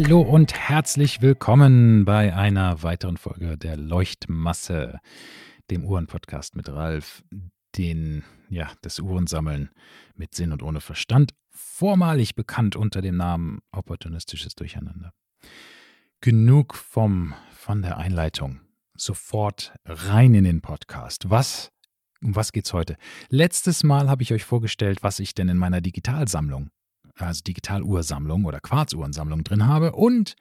Hallo 0.00 0.20
und 0.20 0.54
herzlich 0.54 1.22
willkommen 1.22 2.04
bei 2.04 2.32
einer 2.32 2.84
weiteren 2.84 3.16
Folge 3.16 3.58
der 3.58 3.76
Leuchtmasse, 3.76 5.00
dem 5.72 5.84
Uhrenpodcast 5.84 6.54
mit 6.54 6.68
Ralf, 6.68 7.24
den, 7.76 8.22
ja, 8.48 8.70
das 8.82 9.00
Uhrensammeln 9.00 9.70
mit 10.14 10.36
Sinn 10.36 10.52
und 10.52 10.62
ohne 10.62 10.80
Verstand, 10.80 11.34
vormalig 11.50 12.36
bekannt 12.36 12.76
unter 12.76 13.02
dem 13.02 13.16
Namen 13.16 13.58
Opportunistisches 13.72 14.54
Durcheinander. 14.54 15.12
Genug 16.20 16.76
vom, 16.76 17.34
von 17.50 17.82
der 17.82 17.96
Einleitung. 17.96 18.60
Sofort 18.94 19.74
rein 19.84 20.32
in 20.32 20.44
den 20.44 20.60
Podcast. 20.60 21.28
Was, 21.28 21.72
um 22.22 22.36
was 22.36 22.52
geht's 22.52 22.72
heute? 22.72 22.96
Letztes 23.30 23.82
Mal 23.82 24.08
habe 24.08 24.22
ich 24.22 24.32
euch 24.32 24.44
vorgestellt, 24.44 25.02
was 25.02 25.18
ich 25.18 25.34
denn 25.34 25.48
in 25.48 25.58
meiner 25.58 25.80
Digitalsammlung 25.80 26.70
also 27.18 27.42
Digitaluhrsammlung 27.42 28.44
oder 28.44 28.60
Quarzuhrensammlung 28.60 29.44
drin 29.44 29.66
habe. 29.66 29.92
Und 29.92 30.34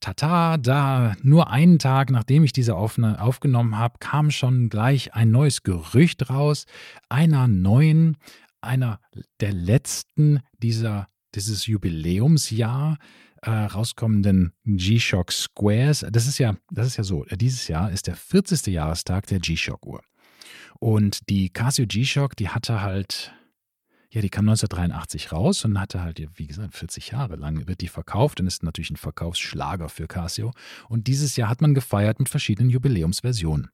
tata, 0.00 0.56
da 0.56 1.16
nur 1.22 1.50
einen 1.50 1.78
Tag 1.78 2.10
nachdem 2.10 2.44
ich 2.44 2.52
diese 2.52 2.76
Aufna 2.76 3.18
aufgenommen 3.20 3.78
habe, 3.78 3.96
kam 4.00 4.30
schon 4.30 4.68
gleich 4.68 5.14
ein 5.14 5.30
neues 5.30 5.62
Gerücht 5.62 6.30
raus, 6.30 6.66
einer 7.08 7.48
neuen, 7.48 8.16
einer 8.60 9.00
der 9.40 9.52
letzten 9.52 10.40
dieser, 10.58 11.08
dieses 11.34 11.66
Jubiläumsjahr 11.66 12.98
äh, 13.42 13.50
rauskommenden 13.50 14.52
G-Shock 14.64 15.32
Squares. 15.32 16.04
Das 16.10 16.26
ist 16.26 16.38
ja, 16.38 16.56
das 16.70 16.88
ist 16.88 16.96
ja 16.96 17.04
so. 17.04 17.24
Dieses 17.24 17.68
Jahr 17.68 17.90
ist 17.90 18.06
der 18.06 18.16
40. 18.16 18.66
Jahrestag 18.66 19.26
der 19.26 19.38
G-Shock 19.38 19.86
Uhr. 19.86 20.02
Und 20.80 21.28
die 21.28 21.50
Casio 21.50 21.86
G-Shock, 21.86 22.36
die 22.36 22.48
hatte 22.48 22.82
halt 22.82 23.32
ja, 24.10 24.22
die 24.22 24.30
kam 24.30 24.48
1983 24.48 25.32
raus 25.32 25.64
und 25.64 25.78
hatte 25.78 26.00
halt, 26.00 26.22
wie 26.36 26.46
gesagt, 26.46 26.74
40 26.74 27.10
Jahre 27.10 27.36
lang 27.36 27.66
wird 27.66 27.82
die 27.82 27.88
verkauft 27.88 28.40
und 28.40 28.46
ist 28.46 28.62
natürlich 28.62 28.90
ein 28.90 28.96
Verkaufsschlager 28.96 29.90
für 29.90 30.06
Casio. 30.06 30.52
Und 30.88 31.06
dieses 31.06 31.36
Jahr 31.36 31.50
hat 31.50 31.60
man 31.60 31.74
gefeiert 31.74 32.18
mit 32.18 32.30
verschiedenen 32.30 32.70
Jubiläumsversionen. 32.70 33.70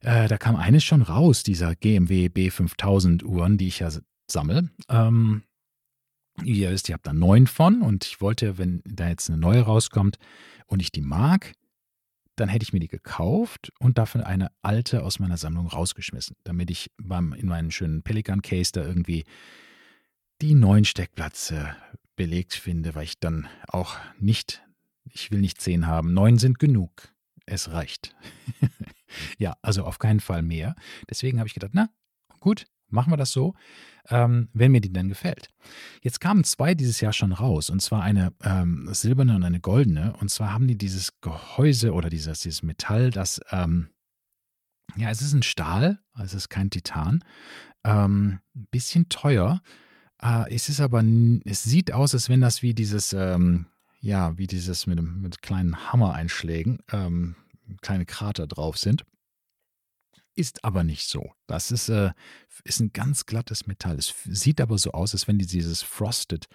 Äh, 0.00 0.28
da 0.28 0.36
kam 0.36 0.56
eines 0.56 0.84
schon 0.84 1.00
raus, 1.00 1.42
dieser 1.42 1.74
GMW 1.74 2.26
B5000 2.26 3.24
Uhren, 3.24 3.56
die 3.56 3.68
ich 3.68 3.78
ja 3.78 3.90
sammle. 4.30 4.68
Ähm, 4.90 5.42
ihr 6.44 6.70
wisst, 6.70 6.90
ihr 6.90 6.94
habt 6.94 7.06
da 7.06 7.14
neun 7.14 7.46
von 7.46 7.80
und 7.80 8.04
ich 8.04 8.20
wollte, 8.20 8.58
wenn 8.58 8.82
da 8.84 9.08
jetzt 9.08 9.30
eine 9.30 9.38
neue 9.38 9.62
rauskommt 9.62 10.18
und 10.66 10.82
ich 10.82 10.92
die 10.92 11.00
mag, 11.00 11.54
dann 12.36 12.48
hätte 12.48 12.62
ich 12.62 12.72
mir 12.72 12.80
die 12.80 12.88
gekauft 12.88 13.72
und 13.78 13.98
dafür 13.98 14.26
eine 14.26 14.50
alte 14.62 15.02
aus 15.02 15.18
meiner 15.18 15.36
Sammlung 15.36 15.66
rausgeschmissen, 15.66 16.36
damit 16.44 16.70
ich 16.70 16.90
beim, 16.98 17.32
in 17.32 17.48
meinen 17.48 17.70
schönen 17.70 18.02
Pelican 18.02 18.42
Case 18.42 18.72
da 18.72 18.82
irgendwie 18.82 19.24
die 20.42 20.54
neuen 20.54 20.84
Steckplätze 20.84 21.74
belegt 22.14 22.54
finde, 22.54 22.94
weil 22.94 23.04
ich 23.04 23.18
dann 23.18 23.48
auch 23.68 23.96
nicht, 24.18 24.62
ich 25.10 25.30
will 25.30 25.40
nicht 25.40 25.60
zehn 25.60 25.86
haben, 25.86 26.12
neun 26.12 26.38
sind 26.38 26.58
genug. 26.58 27.14
Es 27.46 27.70
reicht. 27.70 28.14
ja, 29.38 29.56
also 29.62 29.84
auf 29.84 29.98
keinen 29.98 30.20
Fall 30.20 30.42
mehr. 30.42 30.74
Deswegen 31.08 31.38
habe 31.38 31.46
ich 31.46 31.54
gedacht, 31.54 31.72
na 31.74 31.88
gut, 32.40 32.66
machen 32.88 33.12
wir 33.12 33.16
das 33.16 33.32
so 33.32 33.54
ähm, 34.10 34.48
wenn 34.52 34.72
mir 34.72 34.80
die 34.80 34.92
denn 34.92 35.08
gefällt. 35.08 35.50
Jetzt 36.02 36.20
kamen 36.20 36.44
zwei 36.44 36.74
dieses 36.74 37.00
Jahr 37.00 37.12
schon 37.12 37.32
raus, 37.32 37.70
und 37.70 37.82
zwar 37.82 38.02
eine 38.02 38.32
ähm, 38.42 38.88
silberne 38.92 39.36
und 39.36 39.44
eine 39.44 39.60
goldene. 39.60 40.14
Und 40.20 40.30
zwar 40.30 40.52
haben 40.52 40.68
die 40.68 40.78
dieses 40.78 41.20
Gehäuse 41.20 41.92
oder 41.92 42.08
dieses, 42.08 42.40
dieses 42.40 42.62
Metall, 42.62 43.10
das, 43.10 43.40
ähm, 43.50 43.88
ja, 44.96 45.10
es 45.10 45.22
ist 45.22 45.32
ein 45.32 45.42
Stahl, 45.42 46.00
es 46.22 46.34
ist 46.34 46.48
kein 46.48 46.70
Titan. 46.70 47.22
Ein 47.82 48.04
ähm, 48.04 48.38
bisschen 48.70 49.08
teuer. 49.08 49.60
Äh, 50.22 50.54
es 50.54 50.68
ist 50.68 50.80
aber, 50.80 51.02
es 51.44 51.64
sieht 51.64 51.92
aus, 51.92 52.14
als 52.14 52.28
wenn 52.28 52.40
das 52.40 52.62
wie 52.62 52.74
dieses, 52.74 53.12
ähm, 53.12 53.66
ja, 54.00 54.38
wie 54.38 54.46
dieses 54.46 54.86
mit, 54.86 55.00
mit 55.00 55.42
kleinen 55.42 55.92
Hammereinschlägen, 55.92 56.78
ähm, 56.92 57.34
kleine 57.80 58.06
Krater 58.06 58.46
drauf 58.46 58.78
sind. 58.78 59.04
Ist 60.38 60.64
aber 60.64 60.84
nicht 60.84 61.08
so. 61.08 61.32
Das 61.46 61.70
ist, 61.70 61.88
äh, 61.88 62.10
ist 62.62 62.80
ein 62.80 62.92
ganz 62.92 63.24
glattes 63.24 63.66
Metall. 63.66 63.96
Es 63.96 64.14
sieht 64.26 64.60
aber 64.60 64.76
so 64.76 64.92
aus, 64.92 65.14
als 65.14 65.26
wenn 65.26 65.38
die 65.38 65.46
dieses 65.46 65.80
Frosted, 65.80 66.46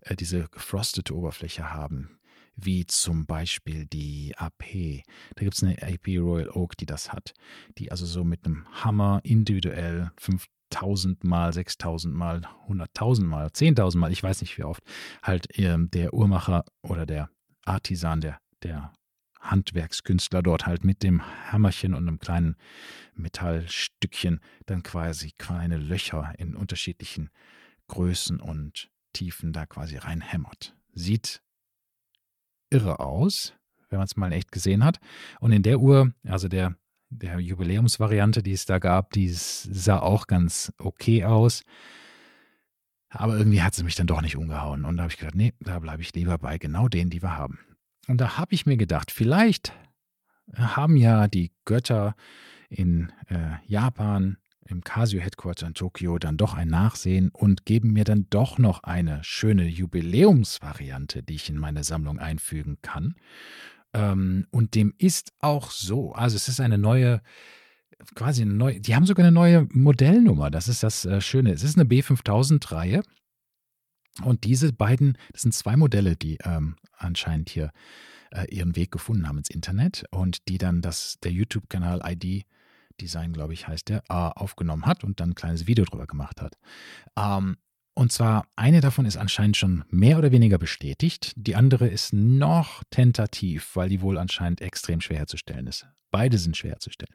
äh, 0.00 0.16
diese 0.16 0.48
gefrostete 0.48 1.14
Oberfläche 1.14 1.70
haben. 1.70 2.18
Wie 2.56 2.86
zum 2.86 3.26
Beispiel 3.26 3.84
die 3.84 4.32
AP. 4.38 5.04
Da 5.36 5.44
gibt 5.44 5.54
es 5.54 5.62
eine 5.62 5.76
AP 5.82 6.18
Royal 6.18 6.48
Oak, 6.48 6.78
die 6.78 6.86
das 6.86 7.12
hat. 7.12 7.34
Die 7.76 7.92
also 7.92 8.06
so 8.06 8.24
mit 8.24 8.46
einem 8.46 8.66
Hammer 8.82 9.20
individuell 9.24 10.10
5000 10.16 11.22
mal, 11.22 11.52
6000 11.52 12.14
mal, 12.14 12.40
100.000 12.66 13.24
mal, 13.24 13.48
10.000 13.48 13.98
mal, 13.98 14.10
ich 14.10 14.22
weiß 14.22 14.40
nicht 14.40 14.56
wie 14.56 14.64
oft, 14.64 14.82
halt 15.22 15.56
äh, 15.58 15.76
der 15.78 16.14
Uhrmacher 16.14 16.64
oder 16.82 17.04
der 17.04 17.28
Artisan, 17.66 18.22
der, 18.22 18.40
der 18.62 18.90
Handwerkskünstler 19.40 20.42
dort 20.42 20.66
halt 20.66 20.84
mit 20.84 21.02
dem 21.02 21.22
Hammerchen 21.50 21.94
und 21.94 22.08
einem 22.08 22.18
kleinen 22.18 22.56
Metallstückchen 23.14 24.40
dann 24.66 24.82
quasi 24.82 25.32
kleine 25.38 25.76
Löcher 25.76 26.34
in 26.38 26.54
unterschiedlichen 26.54 27.30
Größen 27.88 28.40
und 28.40 28.90
Tiefen 29.12 29.52
da 29.52 29.66
quasi 29.66 29.96
reinhämmert. 29.96 30.76
Sieht 30.92 31.42
irre 32.70 33.00
aus, 33.00 33.54
wenn 33.88 33.98
man 33.98 34.06
es 34.06 34.16
mal 34.16 34.32
echt 34.32 34.52
gesehen 34.52 34.84
hat. 34.84 34.98
Und 35.40 35.52
in 35.52 35.62
der 35.62 35.80
Uhr, 35.80 36.12
also 36.24 36.48
der, 36.48 36.76
der 37.08 37.38
Jubiläumsvariante, 37.40 38.42
die 38.42 38.52
es 38.52 38.66
da 38.66 38.78
gab, 38.78 39.12
die 39.12 39.30
sah 39.30 39.98
auch 39.98 40.26
ganz 40.26 40.72
okay 40.78 41.24
aus. 41.24 41.62
Aber 43.10 43.38
irgendwie 43.38 43.62
hat 43.62 43.74
sie 43.74 43.84
mich 43.84 43.94
dann 43.94 44.06
doch 44.06 44.20
nicht 44.20 44.36
umgehauen. 44.36 44.84
Und 44.84 44.98
da 44.98 45.04
habe 45.04 45.12
ich 45.12 45.18
gedacht, 45.18 45.34
nee, 45.34 45.54
da 45.60 45.78
bleibe 45.78 46.02
ich 46.02 46.12
lieber 46.12 46.36
bei 46.36 46.58
genau 46.58 46.88
denen, 46.88 47.10
die 47.10 47.22
wir 47.22 47.36
haben. 47.36 47.58
Und 48.08 48.20
da 48.20 48.38
habe 48.38 48.54
ich 48.54 48.66
mir 48.66 48.76
gedacht, 48.76 49.10
vielleicht 49.10 49.72
haben 50.54 50.96
ja 50.96 51.28
die 51.28 51.52
Götter 51.64 52.16
in 52.70 53.12
äh, 53.28 53.56
Japan 53.66 54.38
im 54.64 54.82
Casio 54.82 55.20
Headquarter 55.20 55.66
in 55.66 55.74
Tokio 55.74 56.18
dann 56.18 56.36
doch 56.36 56.54
ein 56.54 56.68
Nachsehen 56.68 57.30
und 57.30 57.64
geben 57.64 57.92
mir 57.92 58.04
dann 58.04 58.26
doch 58.30 58.58
noch 58.58 58.82
eine 58.82 59.22
schöne 59.24 59.66
Jubiläumsvariante, 59.66 61.22
die 61.22 61.36
ich 61.36 61.48
in 61.48 61.58
meine 61.58 61.84
Sammlung 61.84 62.18
einfügen 62.18 62.78
kann. 62.82 63.14
Ähm, 63.94 64.46
und 64.50 64.74
dem 64.74 64.94
ist 64.98 65.32
auch 65.40 65.70
so. 65.70 66.12
Also 66.12 66.36
es 66.36 66.48
ist 66.48 66.60
eine 66.60 66.76
neue, 66.78 67.22
quasi 68.14 68.42
eine 68.42 68.52
neue, 68.54 68.80
die 68.80 68.94
haben 68.94 69.06
sogar 69.06 69.24
eine 69.24 69.34
neue 69.34 69.66
Modellnummer. 69.72 70.50
Das 70.50 70.68
ist 70.68 70.82
das 70.82 71.04
äh, 71.04 71.20
Schöne. 71.20 71.52
Es 71.52 71.62
ist 71.62 71.78
eine 71.78 71.88
B5000-Reihe 71.88 73.02
und 74.24 74.44
diese 74.44 74.72
beiden, 74.72 75.16
das 75.32 75.42
sind 75.42 75.52
zwei 75.52 75.76
Modelle, 75.76 76.16
die 76.16 76.38
ähm, 76.44 76.76
anscheinend 76.96 77.50
hier 77.50 77.72
äh, 78.30 78.46
ihren 78.54 78.76
Weg 78.76 78.90
gefunden 78.90 79.28
haben 79.28 79.38
ins 79.38 79.50
Internet 79.50 80.04
und 80.10 80.48
die 80.48 80.58
dann 80.58 80.82
das, 80.82 81.18
der 81.22 81.32
YouTube-Kanal 81.32 82.02
ID 82.04 82.44
Design, 83.00 83.32
glaube 83.32 83.52
ich, 83.52 83.68
heißt 83.68 83.88
der, 83.88 84.02
äh, 84.08 84.12
aufgenommen 84.12 84.86
hat 84.86 85.04
und 85.04 85.20
dann 85.20 85.30
ein 85.30 85.34
kleines 85.34 85.66
Video 85.66 85.84
drüber 85.84 86.06
gemacht 86.06 86.40
hat. 86.40 86.58
Ähm, 87.16 87.56
und 87.94 88.12
zwar 88.12 88.46
eine 88.54 88.80
davon 88.80 89.06
ist 89.06 89.16
anscheinend 89.16 89.56
schon 89.56 89.84
mehr 89.90 90.18
oder 90.18 90.30
weniger 90.30 90.58
bestätigt, 90.58 91.32
die 91.36 91.56
andere 91.56 91.88
ist 91.88 92.12
noch 92.12 92.84
tentativ, 92.90 93.74
weil 93.74 93.88
die 93.88 94.00
wohl 94.00 94.18
anscheinend 94.18 94.60
extrem 94.60 95.00
schwer 95.00 95.18
herzustellen 95.18 95.66
ist. 95.66 95.86
Beide 96.10 96.38
sind 96.38 96.56
schwer 96.56 96.72
herzustellen. 96.72 97.14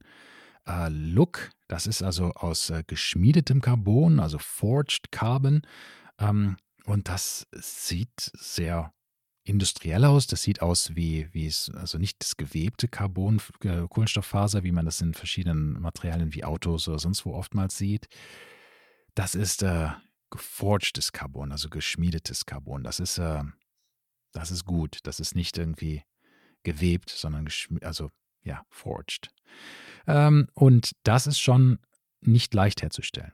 äh. 0.66 1.50
Das 1.68 1.86
ist 1.86 2.02
also 2.02 2.32
aus 2.32 2.70
äh, 2.70 2.84
geschmiedetem 2.86 3.60
Carbon, 3.60 4.20
also 4.20 4.38
forged 4.38 5.10
Carbon. 5.10 5.62
Ähm, 6.18 6.56
und 6.84 7.08
das 7.08 7.46
sieht 7.52 8.30
sehr 8.34 8.92
industriell 9.46 10.04
aus. 10.04 10.26
Das 10.26 10.42
sieht 10.42 10.60
aus 10.60 10.94
wie, 10.96 11.32
wie 11.32 11.46
es, 11.46 11.70
also 11.74 11.98
nicht 11.98 12.20
das 12.20 12.36
gewebte 12.36 12.88
Carbon, 12.88 13.40
äh, 13.62 13.86
Kohlenstofffaser, 13.88 14.64
wie 14.64 14.72
man 14.72 14.84
das 14.84 15.00
in 15.00 15.14
verschiedenen 15.14 15.80
Materialien 15.80 16.34
wie 16.34 16.44
Autos 16.44 16.88
oder 16.88 16.98
sonst 16.98 17.24
wo 17.24 17.34
oftmals 17.34 17.78
sieht. 17.78 18.08
Das 19.14 19.34
ist 19.34 19.62
äh, 19.62 19.90
geforgtes 20.30 21.12
Carbon, 21.12 21.52
also 21.52 21.68
geschmiedetes 21.68 22.46
Carbon. 22.46 22.82
Das 22.82 23.00
ist, 23.00 23.18
äh, 23.18 23.42
das 24.32 24.50
ist 24.50 24.64
gut. 24.64 24.98
Das 25.04 25.20
ist 25.20 25.34
nicht 25.34 25.56
irgendwie 25.56 26.02
gewebt, 26.62 27.10
sondern 27.10 27.48
also 27.82 28.10
ja, 28.42 28.64
forged. 28.70 29.30
Ähm, 30.06 30.48
und 30.54 30.92
das 31.04 31.26
ist 31.26 31.38
schon 31.38 31.78
nicht 32.20 32.52
leicht 32.54 32.82
herzustellen. 32.82 33.32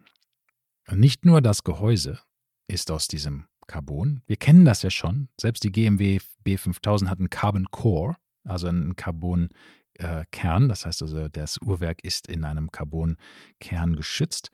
Nicht 0.91 1.25
nur 1.25 1.41
das 1.41 1.65
Gehäuse 1.65 2.21
ist 2.67 2.91
aus 2.91 3.09
diesem 3.09 3.47
Carbon. 3.67 4.23
Wir 4.27 4.37
kennen 4.37 4.65
das 4.65 4.83
ja 4.83 4.91
schon. 4.91 5.29
Selbst 5.41 5.65
die 5.65 5.73
GMW 5.73 6.19
B5000 6.45 7.09
hat 7.09 7.19
einen 7.19 7.31
Carbon 7.31 7.71
Core, 7.71 8.17
also 8.45 8.69
einen 8.69 8.97
Carbon-Kern. 8.97 10.65
Äh, 10.65 10.69
das 10.69 10.87
heißt 10.87 11.03
also, 11.03 11.29
das 11.29 11.61
Uhrwerk 11.61 12.05
ist 12.05 12.29
in 12.29 12.45
einem 12.45 12.71
Carbon-Kern 12.71 13.97
geschützt. 13.97 14.51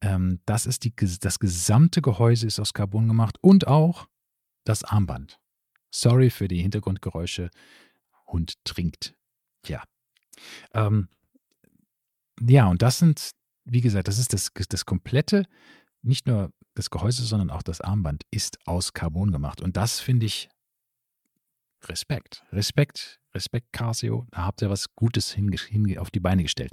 Ähm, 0.00 0.40
das 0.46 0.66
ist 0.66 0.84
die, 0.84 0.94
das 1.20 1.38
gesamte 1.38 2.02
Gehäuse 2.02 2.46
ist 2.46 2.58
aus 2.58 2.72
Carbon 2.72 3.08
gemacht 3.08 3.38
und 3.40 3.66
auch 3.66 4.08
das 4.64 4.84
Armband. 4.84 5.38
Sorry 5.90 6.30
für 6.30 6.48
die 6.48 6.62
Hintergrundgeräusche. 6.62 7.50
Hund 8.26 8.64
trinkt. 8.64 9.14
Ja. 9.66 9.82
Ähm, 10.74 11.08
ja, 12.40 12.66
und 12.66 12.82
das 12.82 12.98
sind, 12.98 13.32
wie 13.64 13.80
gesagt, 13.80 14.08
das 14.08 14.18
ist 14.18 14.32
das, 14.32 14.50
das 14.68 14.86
komplette, 14.86 15.46
nicht 16.02 16.26
nur 16.26 16.50
das 16.74 16.90
Gehäuse, 16.90 17.24
sondern 17.24 17.50
auch 17.50 17.62
das 17.62 17.80
Armband 17.80 18.24
ist 18.30 18.58
aus 18.66 18.92
Carbon 18.92 19.30
gemacht. 19.32 19.60
Und 19.60 19.76
das 19.76 20.00
finde 20.00 20.26
ich 20.26 20.48
Respekt. 21.84 22.44
Respekt, 22.52 23.20
Respekt, 23.34 23.72
Casio. 23.72 24.26
Da 24.30 24.44
habt 24.44 24.62
ihr 24.62 24.70
was 24.70 24.94
Gutes 24.94 25.36
auf 25.98 26.10
die 26.10 26.20
Beine 26.20 26.42
gestellt. 26.42 26.72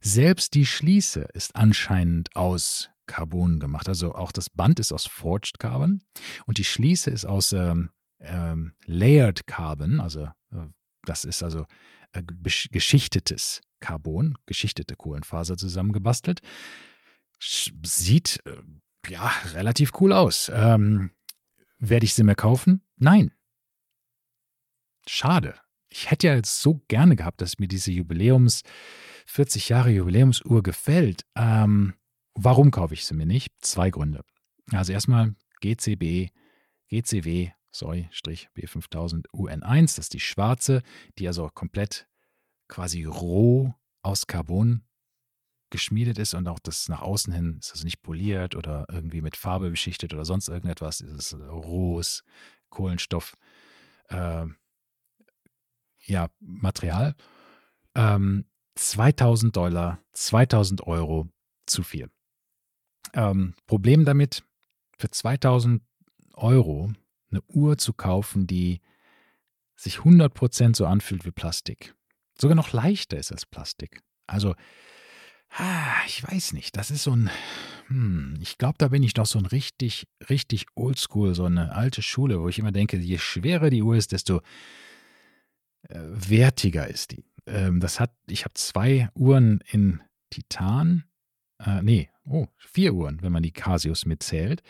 Selbst 0.00 0.54
die 0.54 0.66
Schließe 0.66 1.28
ist 1.34 1.54
anscheinend 1.54 2.34
aus 2.34 2.90
Carbon 3.06 3.58
gemacht. 3.58 3.88
Also 3.88 4.14
auch 4.14 4.32
das 4.32 4.50
Band 4.50 4.80
ist 4.80 4.92
aus 4.92 5.06
Forged 5.06 5.58
Carbon 5.58 6.02
und 6.46 6.58
die 6.58 6.64
Schließe 6.64 7.10
ist 7.10 7.24
aus 7.24 7.52
ähm, 7.52 7.90
ähm, 8.20 8.74
Layered 8.84 9.46
Carbon. 9.46 10.00
Also 10.00 10.24
äh, 10.52 10.66
das 11.04 11.24
ist 11.24 11.42
also 11.42 11.66
äh, 12.12 12.22
geschichtetes 12.22 13.60
Carbon, 13.80 14.36
geschichtete 14.46 14.96
Kohlenfaser 14.96 15.56
zusammengebastelt. 15.56 16.40
Sieht 17.40 18.40
äh, 18.44 18.62
ja 19.08 19.32
relativ 19.52 19.92
cool 20.00 20.12
aus. 20.12 20.50
Ähm, 20.54 21.10
werde 21.78 22.04
ich 22.04 22.14
sie 22.14 22.24
mehr 22.24 22.34
kaufen? 22.34 22.82
Nein. 22.96 23.32
Schade. 25.06 25.54
Ich 25.88 26.10
hätte 26.10 26.26
ja 26.26 26.34
jetzt 26.34 26.60
so 26.60 26.82
gerne 26.88 27.16
gehabt, 27.16 27.40
dass 27.40 27.58
mir 27.58 27.68
diese 27.68 27.90
Jubiläums, 27.90 28.62
40 29.26 29.70
Jahre 29.70 29.90
Jubiläumsuhr 29.90 30.62
gefällt. 30.62 31.22
Ähm, 31.34 31.94
warum 32.34 32.70
kaufe 32.70 32.94
ich 32.94 33.06
sie 33.06 33.14
mir 33.14 33.26
nicht? 33.26 33.52
Zwei 33.60 33.90
Gründe. 33.90 34.22
Also 34.72 34.92
erstmal 34.92 35.34
GCB, 35.60 36.30
GCW, 36.88 37.50
sorry, 37.70 38.08
Strich 38.10 38.48
B5000 38.56 39.28
UN1, 39.32 39.96
das 39.96 39.98
ist 39.98 40.14
die 40.14 40.20
schwarze, 40.20 40.82
die 41.18 41.26
also 41.26 41.48
komplett 41.48 42.06
quasi 42.68 43.04
roh 43.04 43.74
aus 44.02 44.26
Carbon 44.26 44.82
geschmiedet 45.70 46.18
ist 46.18 46.34
und 46.34 46.48
auch 46.48 46.58
das 46.58 46.88
nach 46.88 47.02
außen 47.02 47.32
hin 47.32 47.58
ist 47.60 47.72
also 47.72 47.84
nicht 47.84 48.02
poliert 48.02 48.54
oder 48.54 48.86
irgendwie 48.90 49.20
mit 49.20 49.36
Farbe 49.36 49.70
beschichtet 49.70 50.14
oder 50.14 50.24
sonst 50.24 50.48
irgendetwas. 50.48 51.00
Es 51.00 51.32
ist 51.32 51.34
rohes 51.34 52.24
Kohlenstoff, 52.70 53.36
äh, 54.08 54.46
ja, 56.04 56.28
Material. 56.40 57.14
Ähm, 57.94 58.46
2000 58.76 59.56
Dollar, 59.56 60.00
2000 60.12 60.86
Euro 60.86 61.28
zu 61.66 61.82
viel. 61.82 62.10
Ähm, 63.12 63.54
Problem 63.66 64.04
damit, 64.04 64.44
für 64.98 65.10
2000 65.10 65.82
Euro 66.34 66.92
eine 67.30 67.42
Uhr 67.48 67.78
zu 67.78 67.92
kaufen, 67.92 68.46
die 68.46 68.80
sich 69.76 69.98
100% 69.98 70.76
so 70.76 70.86
anfühlt 70.86 71.24
wie 71.24 71.30
Plastik. 71.30 71.94
Sogar 72.40 72.54
noch 72.54 72.72
leichter 72.72 73.16
ist 73.16 73.32
als 73.32 73.46
Plastik. 73.46 74.02
Also, 74.26 74.54
ich 76.06 76.22
weiß 76.22 76.52
nicht, 76.52 76.76
das 76.76 76.90
ist 76.90 77.04
so 77.04 77.12
ein, 77.12 77.30
hm, 77.88 78.38
ich 78.40 78.58
glaube, 78.58 78.76
da 78.78 78.88
bin 78.88 79.02
ich 79.02 79.14
doch 79.14 79.26
so 79.26 79.38
ein 79.38 79.46
richtig, 79.46 80.06
richtig 80.28 80.66
oldschool, 80.74 81.34
so 81.34 81.44
eine 81.44 81.72
alte 81.72 82.02
Schule, 82.02 82.40
wo 82.40 82.48
ich 82.48 82.58
immer 82.58 82.72
denke, 82.72 82.96
je 82.98 83.18
schwerer 83.18 83.70
die 83.70 83.82
Uhr 83.82 83.96
ist, 83.96 84.12
desto 84.12 84.40
äh, 85.88 86.00
wertiger 86.00 86.88
ist 86.88 87.12
die. 87.12 87.24
Ähm, 87.46 87.80
das 87.80 87.98
hat, 88.00 88.12
ich 88.28 88.44
habe 88.44 88.54
zwei 88.54 89.08
Uhren 89.14 89.60
in 89.70 90.02
Titan, 90.30 91.04
äh, 91.64 91.82
nee, 91.82 92.10
oh, 92.24 92.46
vier 92.56 92.94
Uhren, 92.94 93.22
wenn 93.22 93.32
man 93.32 93.42
die 93.42 93.52
Casios 93.52 94.06
mitzählt. 94.06 94.62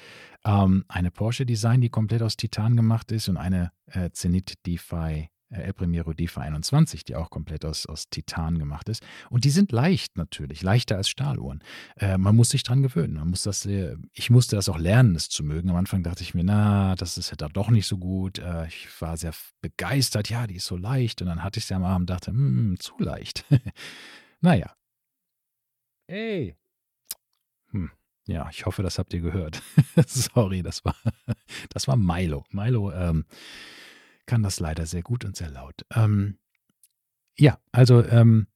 Ähm, 0.45 0.85
eine 0.89 1.11
Porsche 1.11 1.45
Design, 1.45 1.81
die 1.81 1.91
komplett 1.91 2.23
aus 2.23 2.37
Titan 2.37 2.77
gemacht 2.77 3.11
ist 3.13 3.29
und 3.29 3.37
eine 3.37 3.73
äh, 3.87 4.11
Zenit 4.11 4.67
DeFi 4.67 5.29
El 5.51 5.73
Primero 5.73 6.13
DeFi 6.13 6.41
21, 6.41 7.05
die 7.05 7.17
auch 7.17 7.31
komplett 7.31 7.65
aus, 7.65 7.87
aus 7.87 8.11
Titan 8.11 8.59
gemacht 8.59 8.89
ist. 8.89 9.03
Und 9.31 9.45
die 9.45 9.51
sind 9.51 9.73
leicht 9.73 10.17
natürlich, 10.17 10.63
leichter 10.63 10.97
als 10.97 11.09
Stahluhren. 11.09 11.63
Äh, 11.97 12.19
man 12.19 12.37
muss 12.37 12.51
sich 12.51 12.63
dran 12.63 12.83
gewöhnen. 12.83 13.15
Man 13.15 13.31
muss 13.31 13.45
das, 13.45 13.65
äh, 13.65 13.97
ich 14.13 14.31
musste 14.31 14.57
das 14.57 14.69
auch 14.69 14.79
lernen, 14.79 15.15
es 15.17 15.29
zu 15.29 15.43
mögen. 15.43 15.71
Am 15.71 15.77
Anfang 15.77 16.03
dachte 16.03 16.23
ich 16.23 16.35
mir, 16.35 16.45
na, 16.45 16.95
das 16.97 17.17
ist 17.17 17.31
ja 17.31 17.37
da 17.37 17.49
doch 17.49 17.71
nicht 17.71 17.87
so 17.87 17.99
gut. 17.99 18.39
Äh, 18.39 18.67
ich 18.69 18.89
war 19.01 19.17
sehr 19.17 19.33
begeistert, 19.61 20.29
ja, 20.29 20.47
die 20.47 20.57
ist 20.57 20.67
so 20.67 20.77
leicht. 20.77 21.23
Und 21.23 21.29
dann 21.29 21.43
hatte 21.43 21.59
ich 21.59 21.67
sie 21.67 21.75
am 21.75 21.85
Abend 21.85 22.11
und 22.11 22.11
dachte, 22.11 22.31
hm, 22.31 22.77
zu 22.79 22.95
leicht. 22.99 23.45
naja. 24.41 24.75
Ey. 26.07 26.57
Hm. 27.71 27.91
Ja, 28.27 28.49
ich 28.51 28.67
hoffe, 28.67 28.83
das 28.83 28.99
habt 28.99 29.15
ihr 29.15 29.21
gehört. 29.21 29.63
Sorry, 30.07 30.63
das 30.63 30.85
war, 30.85 30.97
das 31.71 31.89
war 31.89 31.97
Milo. 31.97 32.45
Milo, 32.51 32.93
ähm, 32.93 33.25
kann 34.29 34.45
das 34.45 34.61
leider 34.61 34.87
sehr 34.87 35.03
gut 35.03 35.25
und 35.25 35.37
sehr 35.37 35.51
laut. 35.51 35.85
Ähm, 35.93 36.39
ja, 37.37 37.59
also 37.73 38.05
ähm, 38.05 38.47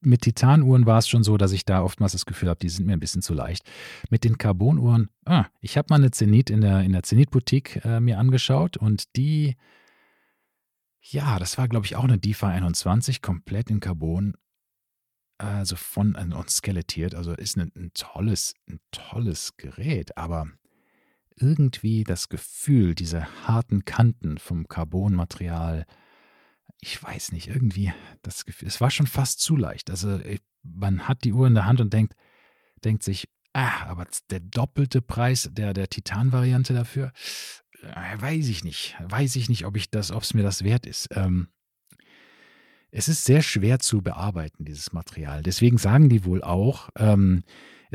mit 0.00 0.22
Titanuhren 0.22 0.86
war 0.86 0.98
es 0.98 1.08
schon 1.08 1.24
so, 1.24 1.36
dass 1.36 1.52
ich 1.52 1.64
da 1.64 1.82
oftmals 1.82 2.12
das 2.12 2.24
Gefühl 2.24 2.48
habe, 2.48 2.60
die 2.60 2.68
sind 2.68 2.86
mir 2.86 2.92
ein 2.92 3.00
bisschen 3.00 3.22
zu 3.22 3.34
leicht. 3.34 3.68
Mit 4.08 4.24
den 4.24 4.38
Carbonuhren, 4.38 5.10
ah, 5.24 5.46
ich 5.60 5.76
habe 5.76 5.88
mal 5.90 5.96
eine 5.96 6.12
Zenit 6.12 6.48
in 6.48 6.60
der, 6.60 6.82
in 6.82 6.92
der 6.92 7.02
Zenit-Boutique 7.02 7.84
äh, 7.84 8.00
mir 8.00 8.18
angeschaut 8.18 8.76
und 8.76 9.16
die, 9.16 9.56
ja, 11.00 11.38
das 11.38 11.58
war, 11.58 11.66
glaube 11.66 11.86
ich, 11.86 11.96
auch 11.96 12.04
eine 12.04 12.18
DeFi 12.18 12.46
21, 12.46 13.20
komplett 13.20 13.70
in 13.70 13.80
Carbon, 13.80 14.36
also 15.38 15.74
von 15.76 16.14
und 16.14 16.50
skelettiert. 16.50 17.14
Also 17.14 17.32
ist 17.32 17.56
ein, 17.56 17.72
ein 17.74 17.90
tolles, 17.92 18.54
ein 18.68 18.78
tolles 18.92 19.56
Gerät, 19.56 20.16
aber 20.16 20.46
irgendwie 21.36 22.04
das 22.04 22.28
Gefühl, 22.28 22.94
diese 22.94 23.26
harten 23.46 23.84
Kanten 23.84 24.38
vom 24.38 24.68
Carbonmaterial, 24.68 25.86
ich 26.80 27.02
weiß 27.02 27.32
nicht, 27.32 27.48
irgendwie 27.48 27.92
das 28.22 28.44
Gefühl, 28.44 28.68
es 28.68 28.80
war 28.80 28.90
schon 28.90 29.06
fast 29.06 29.40
zu 29.40 29.56
leicht. 29.56 29.90
Also 29.90 30.16
äh, 30.16 30.38
man 30.62 31.08
hat 31.08 31.24
die 31.24 31.32
Uhr 31.32 31.46
in 31.46 31.54
der 31.54 31.66
Hand 31.66 31.80
und 31.80 31.92
denkt, 31.92 32.14
denkt 32.84 33.02
sich, 33.02 33.28
ah, 33.52 33.86
aber 33.86 34.06
der 34.30 34.40
doppelte 34.40 35.02
Preis 35.02 35.48
der, 35.52 35.72
der 35.72 35.88
Titan-Variante 35.88 36.74
dafür, 36.74 37.12
äh, 37.82 38.20
weiß 38.20 38.48
ich 38.48 38.64
nicht. 38.64 38.96
Weiß 39.00 39.36
ich 39.36 39.48
nicht, 39.48 39.66
ob 39.66 39.76
ich 39.76 39.90
das, 39.90 40.10
ob 40.10 40.22
es 40.22 40.34
mir 40.34 40.42
das 40.42 40.64
wert 40.64 40.86
ist. 40.86 41.08
Ähm, 41.12 41.48
es 42.90 43.08
ist 43.08 43.24
sehr 43.24 43.42
schwer 43.42 43.78
zu 43.78 44.00
bearbeiten, 44.00 44.64
dieses 44.64 44.92
Material. 44.92 45.42
Deswegen 45.42 45.76
sagen 45.76 46.08
die 46.08 46.24
wohl 46.24 46.42
auch, 46.42 46.88
ähm, 46.96 47.42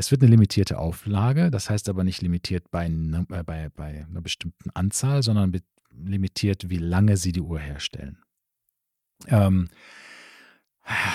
es 0.02 0.10
wird 0.10 0.22
eine 0.22 0.30
limitierte 0.32 0.78
Auflage, 0.78 1.52
das 1.52 1.70
heißt 1.70 1.88
aber 1.88 2.02
nicht 2.02 2.22
limitiert 2.22 2.72
bei, 2.72 2.88
ne, 2.88 3.24
äh, 3.30 3.44
bei, 3.44 3.68
bei 3.68 4.04
einer 4.08 4.20
bestimmten 4.20 4.70
Anzahl, 4.70 5.22
sondern 5.22 5.52
limitiert, 5.90 6.68
wie 6.70 6.78
lange 6.78 7.16
sie 7.16 7.30
die 7.30 7.40
Uhr 7.40 7.60
herstellen. 7.60 8.18
Ähm, 9.28 9.68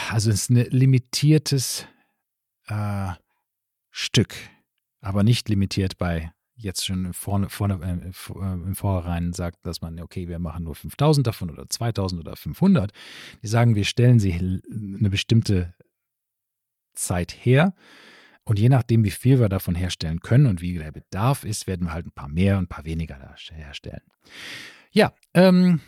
also 0.09 0.29
es 0.29 0.43
ist 0.43 0.49
ein 0.51 0.69
limitiertes 0.69 1.85
äh, 2.67 3.09
Stück, 3.91 4.33
aber 5.01 5.23
nicht 5.23 5.49
limitiert 5.49 5.97
bei 5.97 6.31
jetzt 6.55 6.85
schon 6.85 7.11
vorne, 7.11 7.49
vorne 7.49 7.73
äh, 7.83 8.07
äh, 8.07 8.53
im 8.53 8.75
Vorhinein 8.75 9.33
sagt, 9.33 9.65
dass 9.65 9.81
man, 9.81 9.99
okay, 9.99 10.29
wir 10.29 10.39
machen 10.39 10.63
nur 10.63 10.75
5000 10.75 11.27
davon 11.27 11.51
oder 11.51 11.69
2000 11.69 12.21
oder 12.21 12.37
500. 12.37 12.93
Die 13.43 13.47
sagen, 13.47 13.75
wir 13.75 13.83
stellen 13.83 14.19
sie 14.19 14.31
eine 14.31 15.09
bestimmte 15.09 15.73
Zeit 16.95 17.33
her. 17.33 17.75
Und 18.47 18.59
je 18.59 18.69
nachdem, 18.69 19.03
wie 19.03 19.11
viel 19.11 19.41
wir 19.41 19.49
davon 19.49 19.75
herstellen 19.75 20.21
können 20.21 20.45
und 20.45 20.61
wie 20.61 20.75
der 20.75 20.93
Bedarf 20.93 21.43
ist, 21.43 21.67
werden 21.67 21.87
wir 21.87 21.93
halt 21.93 22.05
ein 22.05 22.13
paar 22.13 22.29
mehr 22.29 22.57
und 22.57 22.63
ein 22.63 22.67
paar 22.69 22.85
weniger 22.85 23.17
herstellen. 23.51 24.01
Ja, 24.91 25.13
ähm, 25.33 25.81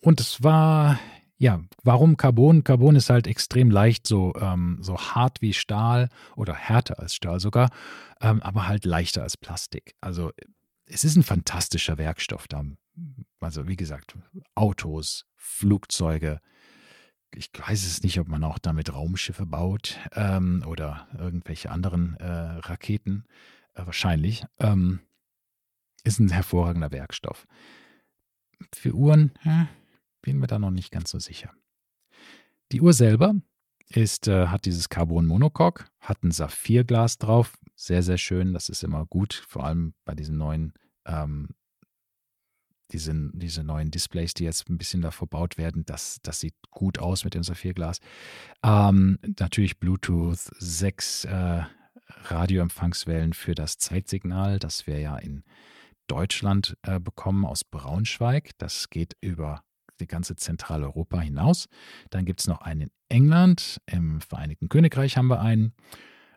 und 0.00 0.18
es 0.18 0.42
war 0.42 0.98
ja, 1.36 1.62
warum 1.84 2.16
Carbon? 2.16 2.64
Carbon 2.64 2.96
ist 2.96 3.10
halt 3.10 3.26
extrem 3.26 3.70
leicht, 3.70 4.06
so, 4.06 4.34
ähm, 4.40 4.78
so 4.80 4.96
hart 4.96 5.42
wie 5.42 5.52
Stahl 5.52 6.08
oder 6.36 6.54
härter 6.54 6.98
als 6.98 7.14
Stahl 7.14 7.38
sogar, 7.38 7.68
ähm, 8.22 8.42
aber 8.42 8.66
halt 8.66 8.86
leichter 8.86 9.22
als 9.22 9.36
Plastik. 9.36 9.94
Also 10.00 10.32
es 10.86 11.04
ist 11.04 11.16
ein 11.16 11.22
fantastischer 11.22 11.98
Werkstoff. 11.98 12.48
Da, 12.48 12.64
also 13.40 13.68
wie 13.68 13.76
gesagt, 13.76 14.16
Autos, 14.54 15.26
Flugzeuge. 15.36 16.40
Ich 17.34 17.50
weiß 17.54 17.86
es 17.86 18.02
nicht, 18.02 18.18
ob 18.20 18.28
man 18.28 18.42
auch 18.44 18.58
damit 18.58 18.92
Raumschiffe 18.92 19.46
baut 19.46 19.98
ähm, 20.12 20.64
oder 20.66 21.06
irgendwelche 21.18 21.70
anderen 21.70 22.16
äh, 22.16 22.26
Raketen. 22.26 23.24
Äh, 23.74 23.86
wahrscheinlich. 23.86 24.44
Ähm, 24.58 25.00
ist 26.04 26.20
ein 26.20 26.30
hervorragender 26.30 26.90
Werkstoff. 26.90 27.46
Für 28.74 28.94
Uhren, 28.94 29.32
hm, 29.40 29.68
bin 30.22 30.38
mir 30.38 30.46
da 30.46 30.58
noch 30.58 30.70
nicht 30.70 30.90
ganz 30.90 31.10
so 31.10 31.18
sicher. 31.18 31.52
Die 32.72 32.80
Uhr 32.80 32.92
selber 32.92 33.34
ist, 33.88 34.28
äh, 34.28 34.48
hat 34.48 34.64
dieses 34.64 34.88
Carbon 34.88 35.26
Monocoque, 35.26 35.86
hat 36.00 36.22
ein 36.22 36.30
Saphirglas 36.30 37.18
drauf. 37.18 37.58
Sehr, 37.74 38.02
sehr 38.02 38.18
schön. 38.18 38.52
Das 38.52 38.68
ist 38.68 38.82
immer 38.82 39.06
gut, 39.06 39.34
vor 39.48 39.64
allem 39.64 39.94
bei 40.04 40.14
diesen 40.14 40.36
neuen, 40.36 40.72
ähm, 41.06 41.50
diese, 42.92 43.12
diese 43.32 43.64
neuen 43.64 43.90
Displays, 43.90 44.34
die 44.34 44.44
jetzt 44.44 44.68
ein 44.68 44.78
bisschen 44.78 45.02
da 45.02 45.10
verbaut 45.10 45.58
werden. 45.58 45.84
Das, 45.84 46.18
das 46.22 46.40
sieht 46.40 46.54
gut 46.70 46.98
aus 46.98 47.24
mit 47.24 47.34
dem 47.34 47.42
Saphirglas. 47.42 48.00
Ähm, 48.62 49.18
natürlich 49.38 49.78
Bluetooth, 49.78 50.38
sechs 50.58 51.24
äh, 51.24 51.62
Radioempfangswellen 52.24 53.32
für 53.32 53.54
das 53.54 53.78
Zeitsignal, 53.78 54.58
das 54.58 54.86
wir 54.86 54.98
ja 54.98 55.16
in 55.16 55.44
Deutschland 56.06 56.76
äh, 56.82 56.98
bekommen 56.98 57.44
aus 57.44 57.64
Braunschweig. 57.64 58.50
Das 58.58 58.88
geht 58.88 59.16
über 59.20 59.62
die 60.00 60.06
ganze 60.06 60.36
Zentraleuropa 60.36 61.20
hinaus. 61.20 61.66
Dann 62.10 62.24
gibt 62.24 62.40
es 62.40 62.46
noch 62.46 62.60
einen 62.60 62.82
in 62.82 62.90
England, 63.08 63.80
im 63.86 64.20
Vereinigten 64.20 64.68
Königreich 64.68 65.16
haben 65.16 65.28
wir 65.28 65.40
einen. 65.40 65.74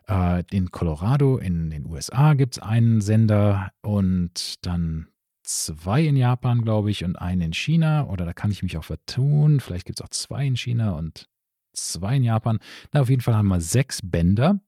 Äh, 0.08 0.42
in 0.50 0.70
Colorado, 0.70 1.38
in 1.38 1.70
den 1.70 1.86
USA 1.86 2.34
gibt 2.34 2.56
es 2.56 2.62
einen 2.62 3.00
Sender 3.00 3.70
und 3.82 4.66
dann 4.66 5.08
zwei 5.42 6.04
in 6.04 6.16
Japan, 6.16 6.62
glaube 6.62 6.90
ich, 6.90 7.04
und 7.04 7.16
einen 7.16 7.40
in 7.40 7.52
China. 7.52 8.06
Oder 8.06 8.24
da 8.24 8.32
kann 8.32 8.50
ich 8.50 8.62
mich 8.62 8.76
auch 8.76 8.84
vertun. 8.84 9.60
Vielleicht 9.60 9.86
gibt 9.86 10.00
es 10.00 10.04
auch 10.04 10.10
zwei 10.10 10.46
in 10.46 10.56
China 10.56 10.92
und 10.92 11.28
zwei 11.72 12.16
in 12.16 12.24
Japan. 12.24 12.58
Na, 12.92 13.00
auf 13.00 13.10
jeden 13.10 13.22
Fall 13.22 13.34
haben 13.34 13.48
wir 13.48 13.60
sechs 13.60 14.00
Bänder, 14.02 14.60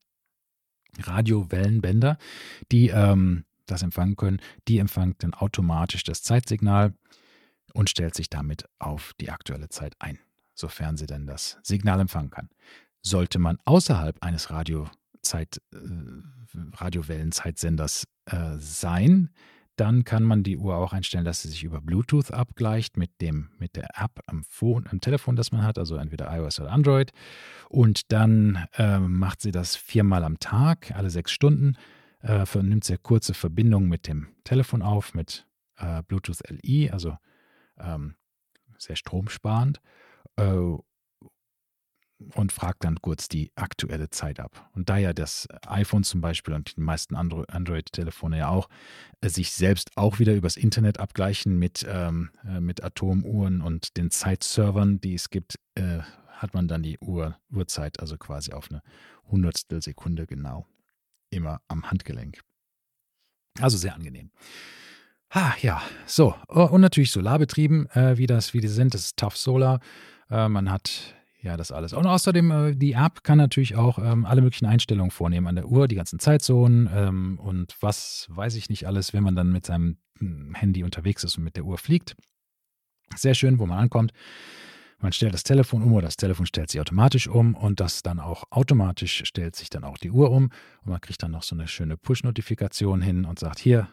Radiowellenbänder, 0.98 2.18
die 2.70 2.88
ähm, 2.88 3.44
das 3.66 3.82
empfangen 3.82 4.16
können. 4.16 4.40
Die 4.68 4.78
empfangen 4.78 5.14
dann 5.18 5.34
automatisch 5.34 6.04
das 6.04 6.22
Zeitsignal 6.22 6.94
und 7.72 7.90
stellt 7.90 8.14
sich 8.14 8.30
damit 8.30 8.68
auf 8.78 9.12
die 9.20 9.30
aktuelle 9.30 9.68
Zeit 9.68 9.94
ein, 9.98 10.18
sofern 10.54 10.96
sie 10.96 11.06
denn 11.06 11.26
das 11.26 11.58
Signal 11.62 12.00
empfangen 12.00 12.30
kann. 12.30 12.50
Sollte 13.02 13.38
man 13.38 13.58
außerhalb 13.64 14.22
eines 14.22 14.50
Radiozeit, 14.50 15.60
äh, 15.72 15.78
Radiowellenzeitsenders 16.74 18.06
äh, 18.26 18.56
sein, 18.58 19.30
dann 19.76 20.04
kann 20.04 20.22
man 20.22 20.42
die 20.42 20.56
Uhr 20.56 20.76
auch 20.76 20.92
einstellen, 20.92 21.24
dass 21.24 21.42
sie 21.42 21.48
sich 21.48 21.64
über 21.64 21.80
Bluetooth 21.80 22.30
abgleicht 22.32 22.96
mit, 22.96 23.20
dem, 23.20 23.50
mit 23.58 23.76
der 23.76 23.88
App 24.00 24.20
am, 24.26 24.44
Phone, 24.44 24.86
am 24.88 25.00
Telefon, 25.00 25.36
das 25.36 25.52
man 25.52 25.62
hat, 25.62 25.78
also 25.78 25.96
entweder 25.96 26.34
iOS 26.36 26.60
oder 26.60 26.70
Android. 26.70 27.12
Und 27.68 28.12
dann 28.12 28.66
äh, 28.74 28.98
macht 28.98 29.40
sie 29.40 29.50
das 29.50 29.76
viermal 29.76 30.24
am 30.24 30.38
Tag, 30.38 30.92
alle 30.94 31.10
sechs 31.10 31.32
Stunden, 31.32 31.76
äh, 32.22 32.44
nimmt 32.62 32.84
sehr 32.84 32.98
kurze 32.98 33.34
Verbindungen 33.34 33.88
mit 33.88 34.06
dem 34.06 34.28
Telefon 34.44 34.82
auf, 34.82 35.14
mit 35.14 35.46
äh, 35.76 36.02
Bluetooth 36.02 36.42
LI, 36.48 36.90
also 36.90 37.16
ähm, 37.78 38.14
sehr 38.78 38.96
stromsparend, 38.96 39.80
äh, 40.36 40.54
und 42.34 42.52
fragt 42.52 42.84
dann 42.84 43.00
kurz 43.00 43.28
die 43.28 43.50
aktuelle 43.56 44.10
Zeit 44.10 44.40
ab. 44.40 44.70
Und 44.72 44.88
da 44.88 44.96
ja 44.96 45.12
das 45.12 45.48
iPhone 45.66 46.04
zum 46.04 46.20
Beispiel 46.20 46.54
und 46.54 46.76
die 46.76 46.80
meisten 46.80 47.16
Android-Telefone 47.16 48.38
ja 48.38 48.48
auch 48.48 48.68
äh, 49.20 49.28
sich 49.28 49.52
selbst 49.52 49.90
auch 49.96 50.18
wieder 50.18 50.34
übers 50.34 50.56
Internet 50.56 51.00
abgleichen 51.00 51.58
mit, 51.58 51.84
ähm, 51.88 52.30
äh, 52.44 52.60
mit 52.60 52.82
Atomuhren 52.82 53.60
und 53.60 53.96
den 53.96 54.10
Zeitservern, 54.10 55.00
die 55.00 55.14
es 55.14 55.30
gibt, 55.30 55.56
äh, 55.74 56.00
hat 56.28 56.54
man 56.54 56.68
dann 56.68 56.82
die 56.82 56.98
Uhr, 56.98 57.36
Uhrzeit 57.50 58.00
also 58.00 58.16
quasi 58.16 58.52
auf 58.52 58.70
eine 58.70 58.82
Hundertstel 59.30 59.82
Sekunde 59.82 60.26
genau 60.26 60.66
immer 61.30 61.60
am 61.68 61.90
Handgelenk. 61.90 62.40
Also 63.60 63.76
sehr 63.76 63.94
angenehm. 63.94 64.30
Ah, 65.30 65.54
ja, 65.60 65.82
so. 66.06 66.34
Oh, 66.48 66.64
und 66.64 66.80
natürlich 66.80 67.10
solarbetrieben, 67.10 67.90
äh, 67.90 68.16
wie, 68.18 68.26
das, 68.26 68.54
wie 68.54 68.60
die 68.60 68.68
sind. 68.68 68.94
Das 68.94 69.02
ist 69.02 69.16
Tough 69.16 69.36
Solar. 69.36 69.80
Äh, 70.30 70.48
man 70.48 70.70
hat 70.70 71.14
ja 71.44 71.56
das 71.56 71.70
alles. 71.70 71.92
Und 71.92 72.06
außerdem, 72.06 72.50
äh, 72.50 72.74
die 72.74 72.92
App 72.92 73.22
kann 73.22 73.38
natürlich 73.38 73.76
auch 73.76 73.98
ähm, 73.98 74.24
alle 74.24 74.42
möglichen 74.42 74.66
Einstellungen 74.66 75.10
vornehmen 75.10 75.46
an 75.46 75.56
der 75.56 75.68
Uhr, 75.68 75.86
die 75.86 75.94
ganzen 75.94 76.18
Zeitzonen 76.18 76.88
ähm, 76.92 77.38
und 77.38 77.76
was 77.80 78.26
weiß 78.30 78.56
ich 78.56 78.68
nicht 78.68 78.86
alles, 78.86 79.12
wenn 79.12 79.22
man 79.22 79.36
dann 79.36 79.52
mit 79.52 79.66
seinem 79.66 79.98
hm, 80.18 80.54
Handy 80.54 80.82
unterwegs 80.82 81.22
ist 81.22 81.38
und 81.38 81.44
mit 81.44 81.56
der 81.56 81.64
Uhr 81.64 81.78
fliegt. 81.78 82.16
Sehr 83.14 83.34
schön, 83.34 83.58
wo 83.58 83.66
man 83.66 83.78
ankommt. 83.78 84.12
Man 84.98 85.12
stellt 85.12 85.34
das 85.34 85.42
Telefon 85.42 85.82
um 85.82 85.92
oder 85.92 86.06
das 86.06 86.16
Telefon 86.16 86.46
stellt 86.46 86.70
sich 86.70 86.80
automatisch 86.80 87.28
um 87.28 87.54
und 87.54 87.78
das 87.78 88.02
dann 88.02 88.20
auch 88.20 88.44
automatisch 88.50 89.22
stellt 89.26 89.54
sich 89.54 89.68
dann 89.68 89.84
auch 89.84 89.98
die 89.98 90.10
Uhr 90.10 90.30
um 90.30 90.44
und 90.44 90.90
man 90.90 91.00
kriegt 91.00 91.22
dann 91.22 91.32
noch 91.32 91.42
so 91.42 91.54
eine 91.54 91.68
schöne 91.68 91.98
Push-Notifikation 91.98 93.02
hin 93.02 93.26
und 93.26 93.38
sagt, 93.38 93.58
hier, 93.58 93.88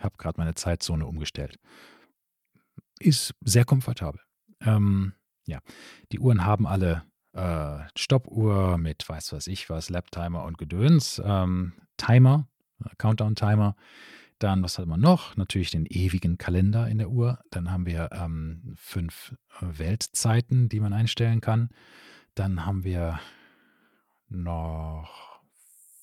habe 0.00 0.16
gerade 0.18 0.40
meine 0.40 0.54
Zeitzone 0.54 1.06
umgestellt. 1.06 1.60
Ist 2.98 3.34
sehr 3.40 3.64
komfortabel. 3.64 4.20
Ähm, 4.60 5.12
ja, 5.46 5.60
die 6.12 6.18
Uhren 6.18 6.44
haben 6.44 6.66
alle 6.66 7.02
äh, 7.32 7.78
Stoppuhr 7.96 8.78
mit 8.78 9.08
weiß 9.08 9.32
was 9.32 9.46
ich 9.46 9.70
was, 9.70 9.90
Laptimer 9.90 10.44
und 10.44 10.58
Gedöns, 10.58 11.20
ähm, 11.24 11.72
Timer, 11.96 12.48
äh, 12.84 12.88
Countdown-Timer. 12.98 13.74
Dann, 14.38 14.62
was 14.64 14.78
hat 14.78 14.86
man 14.86 15.00
noch? 15.00 15.36
Natürlich 15.36 15.70
den 15.70 15.86
ewigen 15.86 16.36
Kalender 16.36 16.88
in 16.88 16.98
der 16.98 17.10
Uhr. 17.10 17.38
Dann 17.50 17.70
haben 17.70 17.86
wir 17.86 18.10
ähm, 18.12 18.74
fünf 18.76 19.36
äh, 19.60 19.78
Weltzeiten, 19.78 20.68
die 20.68 20.80
man 20.80 20.92
einstellen 20.92 21.40
kann. 21.40 21.70
Dann 22.34 22.66
haben 22.66 22.82
wir 22.82 23.20
noch 24.28 25.40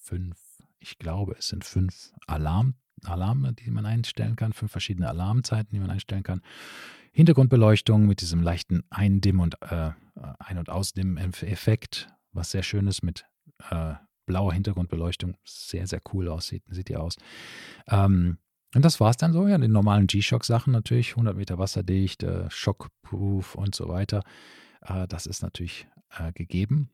fünf, 0.02 0.38
ich 0.80 0.98
glaube, 1.00 1.36
es 1.38 1.48
sind 1.48 1.66
fünf 1.66 2.14
Alarm, 2.28 2.76
Alarme, 3.04 3.54
die 3.54 3.70
man 3.72 3.86
einstellen 3.86 4.36
kann, 4.36 4.54
fünf 4.54 4.72
verschiedene 4.72 5.10
Alarmzeiten, 5.10 5.70
die 5.74 5.80
man 5.80 5.90
einstellen 5.90 6.24
kann. 6.24 6.42
Hintergrundbeleuchtung 7.12 8.06
mit 8.06 8.22
diesem 8.22 8.42
leichten 8.42 8.84
Eindimm- 8.90 9.40
und 9.40 9.62
äh, 9.62 9.92
Ein- 10.40 10.58
und 10.58 10.70
Ausdimmen-Effekt, 10.70 12.08
was 12.32 12.52
sehr 12.52 12.64
schön 12.64 12.88
ist 12.88 13.04
mit 13.04 13.26
äh, 13.70 13.96
blauer 14.26 14.54
Hintergrundbeleuchtung. 14.54 15.36
Sehr, 15.44 15.88
sehr 15.88 16.02
cool 16.14 16.28
aussieht, 16.28 16.64
sieht 16.68 16.90
die 16.90 16.98
aus. 16.98 17.16
Ähm, 17.88 18.38
und 18.76 18.86
das 18.86 19.00
war 19.00 19.10
es 19.10 19.18
dann 19.18 19.34
so, 19.34 19.48
ja, 19.48 19.58
die 19.58 19.68
normalen 19.68 20.08
G-Shock-Sachen 20.08 20.72
natürlich, 20.72 21.12
100 21.12 21.36
Meter 21.36 21.58
wasserdicht, 21.58 22.22
äh, 22.24 22.50
Shockproof 22.50 23.56
und 23.56 23.74
so 23.74 23.90
weiter. 23.90 24.24
Äh, 24.82 25.08
das 25.08 25.26
ist 25.26 25.42
natürlich 25.42 25.88
äh, 26.18 26.32
gegeben. 26.34 26.92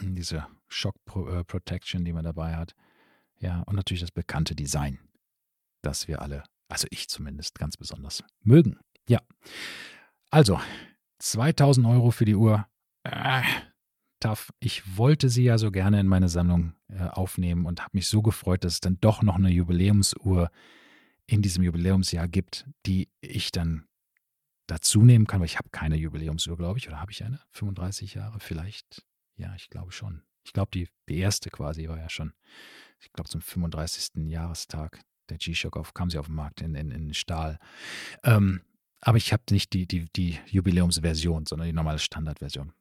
Diese 0.00 0.46
Shock 0.68 0.96
äh, 1.16 1.44
die 2.04 2.12
man 2.12 2.24
dabei 2.24 2.56
hat. 2.56 2.74
Ja, 3.40 3.62
und 3.62 3.74
natürlich 3.74 4.00
das 4.00 4.12
bekannte 4.12 4.54
Design 4.54 5.00
das 5.82 6.08
wir 6.08 6.22
alle, 6.22 6.44
also 6.68 6.86
ich 6.90 7.08
zumindest 7.08 7.58
ganz 7.58 7.76
besonders 7.76 8.24
mögen. 8.42 8.78
Ja. 9.08 9.20
Also, 10.30 10.60
2000 11.18 11.86
Euro 11.86 12.10
für 12.10 12.24
die 12.24 12.34
Uhr. 12.34 12.66
Äh, 13.04 13.42
tough. 14.20 14.52
Ich 14.60 14.96
wollte 14.96 15.28
sie 15.28 15.44
ja 15.44 15.58
so 15.58 15.70
gerne 15.70 16.00
in 16.00 16.06
meine 16.06 16.28
Sammlung 16.28 16.74
äh, 16.88 17.04
aufnehmen 17.04 17.66
und 17.66 17.80
habe 17.80 17.90
mich 17.94 18.08
so 18.08 18.22
gefreut, 18.22 18.64
dass 18.64 18.74
es 18.74 18.80
dann 18.80 18.98
doch 19.00 19.22
noch 19.22 19.36
eine 19.36 19.50
Jubiläumsuhr 19.50 20.50
in 21.26 21.42
diesem 21.42 21.64
Jubiläumsjahr 21.64 22.28
gibt, 22.28 22.66
die 22.86 23.08
ich 23.20 23.52
dann 23.52 23.86
dazu 24.66 25.02
nehmen 25.02 25.26
kann, 25.26 25.40
weil 25.40 25.46
ich 25.46 25.58
habe 25.58 25.70
keine 25.70 25.96
Jubiläumsuhr, 25.96 26.56
glaube 26.56 26.78
ich, 26.78 26.88
oder 26.88 27.00
habe 27.00 27.12
ich 27.12 27.24
eine? 27.24 27.40
35 27.50 28.14
Jahre 28.14 28.40
vielleicht? 28.40 29.04
Ja, 29.36 29.54
ich 29.54 29.68
glaube 29.68 29.92
schon. 29.92 30.22
Ich 30.44 30.52
glaube, 30.52 30.70
die, 30.72 30.88
die 31.08 31.18
erste 31.18 31.50
quasi 31.50 31.88
war 31.88 31.98
ja 31.98 32.08
schon, 32.08 32.32
ich 33.00 33.12
glaube, 33.12 33.30
zum 33.30 33.40
35. 33.40 34.28
Jahrestag 34.28 35.00
der 35.28 35.38
G-Shock 35.38 35.76
auf, 35.76 35.94
kam 35.94 36.10
sie 36.10 36.18
auf 36.18 36.26
den 36.26 36.34
Markt 36.34 36.60
in, 36.60 36.74
in, 36.74 36.90
in 36.90 37.14
Stahl. 37.14 37.58
Ähm, 38.24 38.62
aber 39.02 39.18
ich 39.18 39.32
habe 39.32 39.42
nicht 39.50 39.72
die, 39.72 39.86
die, 39.86 40.06
die 40.16 40.38
Jubiläumsversion, 40.46 41.44
sondern 41.44 41.66
die 41.66 41.74
normale 41.74 41.98
Standardversion. 41.98 42.72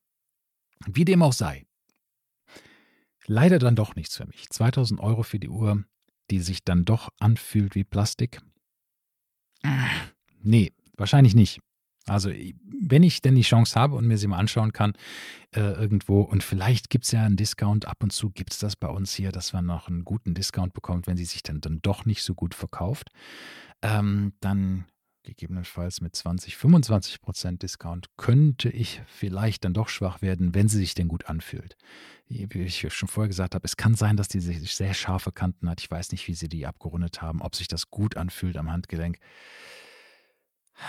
Wie 0.88 1.04
dem 1.04 1.22
auch 1.24 1.34
sei. 1.34 1.66
Leider 3.25 3.60
dann 3.60 3.75
doch 3.75 3.96
nichts 3.96 4.18
für 4.18 4.28
mich. 4.28 4.50
2000 4.50 5.00
Euro 5.00 5.24
für 5.24 5.40
die 5.40 5.50
Uhr, 5.50 5.84
die 6.30 6.40
sich 6.40 6.63
dann 6.63 6.86
doch 6.86 7.10
anfühlt 7.20 7.75
wie 7.75 7.84
Plastik. 7.84 8.40
Nee, 10.42 10.74
wahrscheinlich 10.96 11.36
nicht. 11.36 11.60
Also, 12.08 12.32
wenn 12.32 13.04
ich 13.04 13.22
denn 13.22 13.36
die 13.36 13.42
Chance 13.42 13.80
habe 13.80 13.96
und 13.96 14.08
mir 14.08 14.18
sie 14.18 14.28
mal 14.28 14.38
anschauen 14.38 14.74
kann, 14.74 14.94
äh, 15.56 15.60
irgendwo, 15.60 16.22
und 16.22 16.44
vielleicht 16.44 16.90
gibt 16.90 17.06
es 17.06 17.12
ja 17.12 17.24
einen 17.24 17.36
Discount, 17.36 17.88
ab 17.88 18.01
und 18.01 18.12
zu 18.12 18.32
gibt 18.32 18.54
es 18.54 18.60
das 18.60 18.75
bei 18.75 18.88
uns 18.88 19.13
hier, 19.13 19.32
dass 19.32 19.54
man 19.54 19.68
noch 19.68 19.88
einen 19.88 20.04
guten 20.04 20.34
Discount 20.34 20.74
bekommt, 20.74 21.06
wenn 21.06 21.18
sie 21.18 21.25
sich 21.25 21.44
dann, 21.44 21.62
dann 21.62 21.80
doch 21.82 22.06
nicht 22.06 22.24
so 22.24 22.34
gut 22.34 22.56
verkauft, 22.56 23.10
ähm, 23.84 24.34
dann 24.40 24.86
gegebenenfalls 25.24 26.01
mit 26.01 26.16
20, 26.16 26.58
25 26.58 27.22
Prozent 27.22 27.62
Discount 27.62 28.10
könnte 28.18 28.70
ich 28.70 29.01
vielleicht 29.08 29.66
dann 29.66 29.74
doch 29.74 29.90
schwach 29.90 30.22
werden, 30.22 30.54
wenn 30.56 30.68
sie 30.68 30.78
sich 30.78 30.94
denn 30.94 31.08
gut 31.08 31.28
anfühlt. 31.28 31.78
Wie 32.28 32.62
ich 32.62 32.94
schon 32.94 33.10
vorher 33.10 33.28
gesagt 33.28 33.56
habe, 33.56 33.66
es 33.66 33.78
kann 33.78 33.96
sein, 33.96 34.18
dass 34.18 34.28
die 34.28 34.40
sehr 34.40 34.94
scharfe 34.94 35.32
Kanten 35.32 35.70
hat. 35.70 35.82
Ich 35.82 35.92
weiß 35.92 36.12
nicht, 36.12 36.28
wie 36.28 36.34
sie 36.34 36.50
die 36.50 36.66
abgerundet 36.66 37.22
haben, 37.22 37.42
ob 37.42 37.56
sich 37.56 37.68
das 37.68 37.90
gut 37.90 38.18
anfühlt 38.18 38.58
am 38.58 38.72
Handgelenk. 38.72 39.20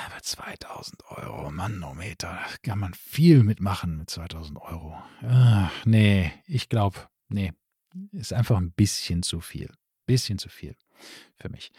Aber 0.07 0.23
2000 0.23 1.05
Euro, 1.11 1.51
Manometer, 1.51 2.39
kann 2.63 2.79
man 2.79 2.95
viel 2.95 3.43
mitmachen 3.43 3.99
mit 3.99 4.09
2000 4.09 4.59
Euro. 4.63 4.97
Ach, 5.23 5.73
nee, 5.85 6.33
ich 6.47 6.69
glaube, 6.69 6.99
nee, 7.29 7.53
ist 8.13 8.33
einfach 8.33 8.57
ein 8.57 8.73
bisschen 8.73 9.23
zu 9.23 9.41
viel. 9.41 9.71
Bisschen 10.07 10.39
zu 10.39 10.49
viel 10.49 10.77
für 11.39 11.49
mich. 11.51 11.73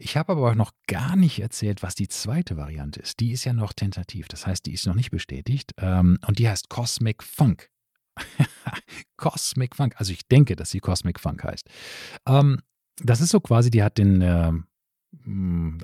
Ich 0.00 0.16
habe 0.16 0.32
aber 0.32 0.54
noch 0.54 0.70
gar 0.86 1.16
nicht 1.16 1.40
erzählt, 1.40 1.82
was 1.82 1.96
die 1.96 2.06
zweite 2.06 2.56
Variante 2.56 3.00
ist. 3.00 3.18
Die 3.18 3.32
ist 3.32 3.44
ja 3.44 3.52
noch 3.52 3.72
tentativ, 3.72 4.28
das 4.28 4.46
heißt, 4.46 4.64
die 4.64 4.72
ist 4.72 4.86
noch 4.86 4.94
nicht 4.94 5.10
bestätigt. 5.10 5.72
Ähm, 5.76 6.18
und 6.24 6.38
die 6.38 6.48
heißt 6.48 6.68
Cosmic 6.68 7.24
Funk. 7.24 7.68
Cosmic 9.16 9.74
Funk. 9.74 9.94
Also 9.96 10.12
ich 10.12 10.28
denke, 10.28 10.54
dass 10.54 10.70
sie 10.70 10.78
Cosmic 10.78 11.18
Funk 11.18 11.42
heißt. 11.42 11.68
Ähm, 12.26 12.60
das 13.02 13.20
ist 13.20 13.30
so 13.30 13.40
quasi, 13.40 13.70
die 13.70 13.82
hat 13.82 13.98
den 13.98 14.22
äh, 14.22 14.52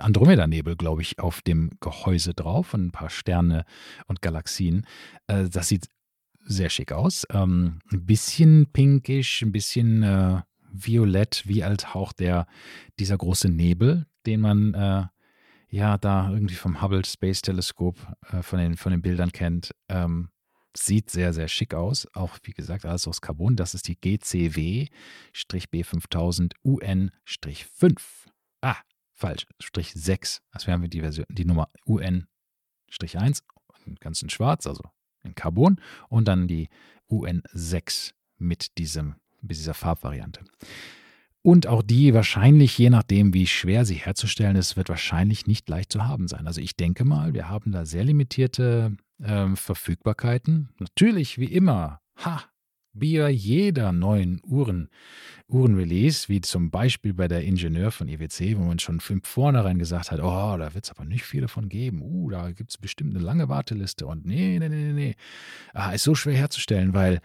Andromeda-Nebel, 0.00 0.76
glaube 0.76 1.02
ich, 1.02 1.18
auf 1.18 1.42
dem 1.42 1.72
Gehäuse 1.80 2.34
drauf 2.34 2.72
und 2.72 2.86
ein 2.86 2.92
paar 2.92 3.10
Sterne 3.10 3.64
und 4.06 4.22
Galaxien. 4.22 4.86
Äh, 5.26 5.48
das 5.48 5.66
sieht 5.66 5.88
sehr 6.44 6.70
schick 6.70 6.92
aus. 6.92 7.26
Ähm, 7.30 7.80
ein 7.90 8.06
bisschen 8.06 8.70
pinkisch, 8.72 9.42
ein 9.42 9.50
bisschen 9.50 10.04
äh, 10.04 10.42
violett, 10.74 11.46
wie 11.46 11.62
als 11.62 11.94
Hauch 11.94 12.12
der, 12.12 12.48
dieser 12.98 13.16
große 13.16 13.48
Nebel, 13.48 14.08
den 14.26 14.40
man 14.40 14.74
äh, 14.74 15.04
ja 15.68 15.96
da 15.98 16.30
irgendwie 16.30 16.56
vom 16.56 16.82
Hubble 16.82 17.04
Space 17.04 17.42
Teleskop 17.42 17.96
äh, 18.32 18.42
von, 18.42 18.58
den, 18.58 18.76
von 18.76 18.90
den 18.92 19.02
Bildern 19.02 19.30
kennt. 19.32 19.74
Ähm, 19.88 20.30
sieht 20.76 21.10
sehr, 21.10 21.32
sehr 21.32 21.46
schick 21.48 21.74
aus. 21.74 22.06
Auch 22.14 22.38
wie 22.42 22.52
gesagt, 22.52 22.84
alles 22.84 23.08
aus 23.08 23.20
Carbon. 23.20 23.54
Das 23.56 23.74
ist 23.74 23.88
die 23.88 23.96
GCW-B5000 23.96 26.52
UN-5. 26.64 28.00
Ah, 28.60 28.76
falsch. 29.12 29.46
Strich 29.60 29.92
6. 29.94 30.42
Also 30.50 30.66
wir 30.66 30.74
haben 30.74 30.90
die, 30.90 31.00
Version, 31.00 31.26
die 31.28 31.44
Nummer 31.44 31.70
UN-1, 31.86 33.42
ganz 34.00 34.22
in 34.22 34.30
schwarz, 34.30 34.66
also 34.66 34.82
in 35.22 35.36
Carbon. 35.36 35.80
Und 36.08 36.26
dann 36.26 36.48
die 36.48 36.68
UN6 37.08 38.14
mit 38.36 38.76
diesem 38.78 39.14
mit 39.46 39.56
dieser 39.56 39.74
Farbvariante. 39.74 40.40
Und 41.42 41.66
auch 41.66 41.82
die 41.82 42.14
wahrscheinlich, 42.14 42.78
je 42.78 42.88
nachdem, 42.88 43.34
wie 43.34 43.46
schwer 43.46 43.84
sie 43.84 43.96
herzustellen 43.96 44.56
ist, 44.56 44.78
wird 44.78 44.88
wahrscheinlich 44.88 45.46
nicht 45.46 45.68
leicht 45.68 45.92
zu 45.92 46.06
haben 46.06 46.26
sein. 46.26 46.46
Also 46.46 46.62
ich 46.62 46.74
denke 46.74 47.04
mal, 47.04 47.34
wir 47.34 47.50
haben 47.50 47.70
da 47.70 47.84
sehr 47.84 48.02
limitierte 48.02 48.96
äh, 49.22 49.54
Verfügbarkeiten. 49.54 50.70
Natürlich, 50.78 51.38
wie 51.38 51.52
immer, 51.52 52.00
ha, 52.16 52.42
wie 52.94 53.18
bei 53.18 53.30
jeder 53.30 53.92
neuen 53.92 54.40
Uhren, 54.42 54.88
Uhrenrelease, 55.48 56.28
wie 56.28 56.40
zum 56.40 56.70
Beispiel 56.70 57.12
bei 57.12 57.28
der 57.28 57.42
Ingenieur 57.42 57.90
von 57.90 58.08
EWC, 58.08 58.56
wo 58.56 58.62
man 58.62 58.78
schon 58.78 59.00
von 59.00 59.20
vornherein 59.22 59.78
gesagt 59.78 60.12
hat, 60.12 60.20
oh, 60.20 60.56
da 60.56 60.72
wird 60.74 60.84
es 60.84 60.90
aber 60.92 61.04
nicht 61.04 61.24
viele 61.24 61.48
von 61.48 61.68
geben. 61.68 62.00
Uh, 62.00 62.30
da 62.30 62.52
gibt 62.52 62.70
es 62.70 62.78
bestimmt 62.78 63.14
eine 63.14 63.22
lange 63.22 63.48
Warteliste. 63.48 64.06
Und 64.06 64.24
nee, 64.24 64.58
nee, 64.58 64.68
nee, 64.68 64.92
nee. 64.92 65.14
Ah, 65.74 65.90
ist 65.92 66.04
so 66.04 66.14
schwer 66.14 66.36
herzustellen, 66.36 66.94
weil 66.94 67.20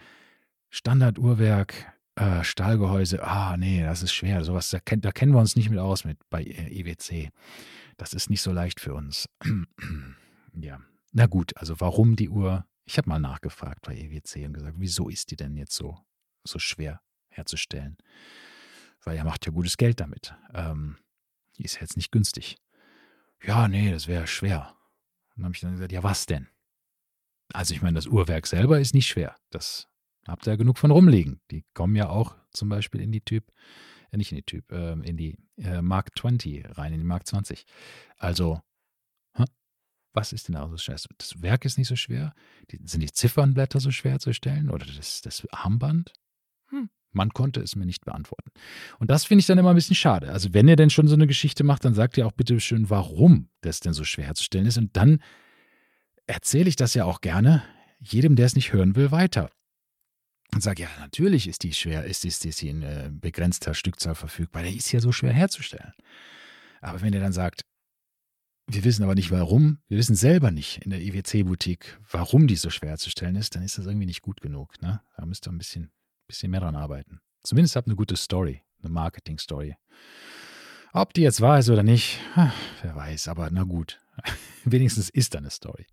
Standarduhrwerk, 0.68 1.92
äh, 2.20 2.44
Stahlgehäuse, 2.44 3.22
ah, 3.22 3.56
nee, 3.56 3.82
das 3.82 4.02
ist 4.02 4.12
schwer. 4.12 4.44
Sowas, 4.44 4.68
da, 4.68 4.78
da 4.84 5.10
kennen 5.10 5.32
wir 5.32 5.40
uns 5.40 5.56
nicht 5.56 5.70
mit 5.70 5.78
aus 5.78 6.04
mit 6.04 6.18
bei 6.28 6.42
IWC. 6.42 7.12
E 7.12 7.30
das 7.96 8.12
ist 8.12 8.28
nicht 8.28 8.42
so 8.42 8.52
leicht 8.52 8.78
für 8.78 8.94
uns. 8.94 9.26
ja. 10.54 10.80
Na 11.12 11.26
gut, 11.26 11.56
also 11.56 11.80
warum 11.80 12.16
die 12.16 12.28
Uhr? 12.28 12.66
Ich 12.84 12.98
habe 12.98 13.08
mal 13.08 13.18
nachgefragt 13.18 13.80
bei 13.82 13.96
EWC 13.96 14.46
und 14.46 14.52
gesagt, 14.52 14.76
wieso 14.78 15.08
ist 15.08 15.30
die 15.30 15.36
denn 15.36 15.56
jetzt 15.56 15.74
so, 15.74 15.98
so 16.44 16.58
schwer 16.58 17.00
herzustellen? 17.28 17.96
Weil 19.02 19.16
er 19.16 19.24
macht 19.24 19.46
ja 19.46 19.52
gutes 19.52 19.76
Geld 19.76 20.00
damit. 20.00 20.34
Ähm, 20.52 20.98
die 21.56 21.64
ist 21.64 21.80
jetzt 21.80 21.96
nicht 21.96 22.12
günstig. 22.12 22.58
Ja, 23.42 23.66
nee, 23.66 23.90
das 23.90 24.08
wäre 24.08 24.26
schwer. 24.26 24.76
Und 25.30 25.38
dann 25.38 25.44
habe 25.46 25.54
ich 25.54 25.60
dann 25.60 25.72
gesagt, 25.72 25.92
ja, 25.92 26.02
was 26.02 26.26
denn? 26.26 26.48
Also 27.52 27.72
ich 27.74 27.80
meine, 27.80 27.94
das 27.94 28.06
Uhrwerk 28.06 28.46
selber 28.46 28.78
ist 28.78 28.92
nicht 28.92 29.08
schwer. 29.08 29.36
Das 29.50 29.89
habt 30.30 30.46
ihr 30.46 30.52
ja 30.52 30.56
genug 30.56 30.78
von 30.78 30.90
rumliegen. 30.90 31.40
Die 31.50 31.64
kommen 31.74 31.96
ja 31.96 32.08
auch 32.08 32.36
zum 32.52 32.68
Beispiel 32.68 33.00
in 33.00 33.12
die 33.12 33.20
Typ, 33.20 33.52
äh, 34.10 34.16
nicht 34.16 34.32
in 34.32 34.36
die 34.36 34.44
Typ, 34.44 34.70
äh, 34.72 34.92
in 34.92 35.16
die 35.16 35.36
äh, 35.58 35.82
Mark 35.82 36.18
20 36.18 36.78
rein, 36.78 36.92
in 36.92 37.00
die 37.00 37.06
Mark 37.06 37.26
20. 37.26 37.64
Also, 38.18 38.60
hä? 39.34 39.44
was 40.12 40.32
ist 40.32 40.48
denn 40.48 40.54
da 40.54 40.68
so 40.68 40.76
schwer? 40.76 40.96
Das 41.18 41.42
Werk 41.42 41.64
ist 41.64 41.78
nicht 41.78 41.88
so 41.88 41.96
schwer. 41.96 42.34
Die, 42.70 42.80
sind 42.84 43.00
die 43.00 43.12
Ziffernblätter 43.12 43.80
so 43.80 43.90
schwer 43.90 44.18
zu 44.18 44.32
stellen 44.32 44.70
oder 44.70 44.86
das, 44.86 45.20
das 45.20 45.46
Armband? 45.50 46.12
Hm. 46.68 46.90
Man 47.12 47.30
konnte 47.30 47.60
es 47.60 47.74
mir 47.74 47.86
nicht 47.86 48.04
beantworten. 48.04 48.50
Und 48.98 49.10
das 49.10 49.24
finde 49.24 49.40
ich 49.40 49.46
dann 49.46 49.58
immer 49.58 49.70
ein 49.70 49.76
bisschen 49.76 49.96
schade. 49.96 50.32
Also, 50.32 50.54
wenn 50.54 50.68
ihr 50.68 50.76
denn 50.76 50.90
schon 50.90 51.08
so 51.08 51.14
eine 51.14 51.26
Geschichte 51.26 51.64
macht, 51.64 51.84
dann 51.84 51.94
sagt 51.94 52.16
ihr 52.16 52.26
auch 52.26 52.32
bitte 52.32 52.58
schön, 52.60 52.90
warum 52.90 53.48
das 53.62 53.80
denn 53.80 53.92
so 53.92 54.04
schwer 54.04 54.26
herzustellen 54.26 54.66
ist. 54.66 54.78
Und 54.78 54.96
dann 54.96 55.22
erzähle 56.26 56.68
ich 56.68 56.76
das 56.76 56.94
ja 56.94 57.04
auch 57.04 57.20
gerne 57.20 57.64
jedem, 57.98 58.34
der 58.34 58.46
es 58.46 58.54
nicht 58.54 58.72
hören 58.72 58.96
will, 58.96 59.10
weiter 59.10 59.50
und 60.54 60.62
sage, 60.62 60.82
ja, 60.82 60.88
natürlich 60.98 61.48
ist 61.48 61.62
die 61.62 61.72
schwer, 61.72 62.04
ist, 62.04 62.24
ist, 62.24 62.44
ist 62.44 62.60
die 62.62 62.68
in 62.68 62.82
äh, 62.82 63.10
begrenzter 63.12 63.74
Stückzahl 63.74 64.14
verfügbar. 64.14 64.62
Der 64.62 64.72
ist 64.72 64.92
ja 64.92 65.00
so 65.00 65.12
schwer 65.12 65.32
herzustellen. 65.32 65.92
Aber 66.80 67.00
wenn 67.02 67.12
ihr 67.12 67.20
dann 67.20 67.32
sagt, 67.32 67.64
wir 68.66 68.84
wissen 68.84 69.02
aber 69.02 69.14
nicht 69.14 69.30
warum, 69.30 69.78
wir 69.88 69.98
wissen 69.98 70.14
selber 70.14 70.50
nicht 70.50 70.78
in 70.84 70.90
der 70.90 71.00
IWC-Boutique, 71.00 71.98
warum 72.10 72.46
die 72.46 72.56
so 72.56 72.70
schwer 72.70 72.90
herzustellen 72.90 73.36
ist, 73.36 73.56
dann 73.56 73.62
ist 73.62 73.78
das 73.78 73.86
irgendwie 73.86 74.06
nicht 74.06 74.22
gut 74.22 74.40
genug. 74.40 74.80
Ne? 74.80 75.00
Da 75.16 75.26
müsst 75.26 75.46
ihr 75.46 75.52
ein 75.52 75.58
bisschen, 75.58 75.90
bisschen 76.26 76.50
mehr 76.50 76.60
dran 76.60 76.76
arbeiten. 76.76 77.20
Zumindest 77.42 77.76
habt 77.76 77.88
eine 77.88 77.96
gute 77.96 78.16
Story, 78.16 78.62
eine 78.82 78.90
Marketing-Story. 78.90 79.76
Ob 80.92 81.14
die 81.14 81.22
jetzt 81.22 81.40
wahr 81.40 81.58
ist 81.58 81.70
oder 81.70 81.82
nicht, 81.82 82.18
wer 82.82 82.94
weiß, 82.94 83.28
aber 83.28 83.48
na 83.50 83.64
gut. 83.64 84.00
Wenigstens 84.64 85.08
ist 85.08 85.34
da 85.34 85.38
eine 85.38 85.50
Story. 85.50 85.86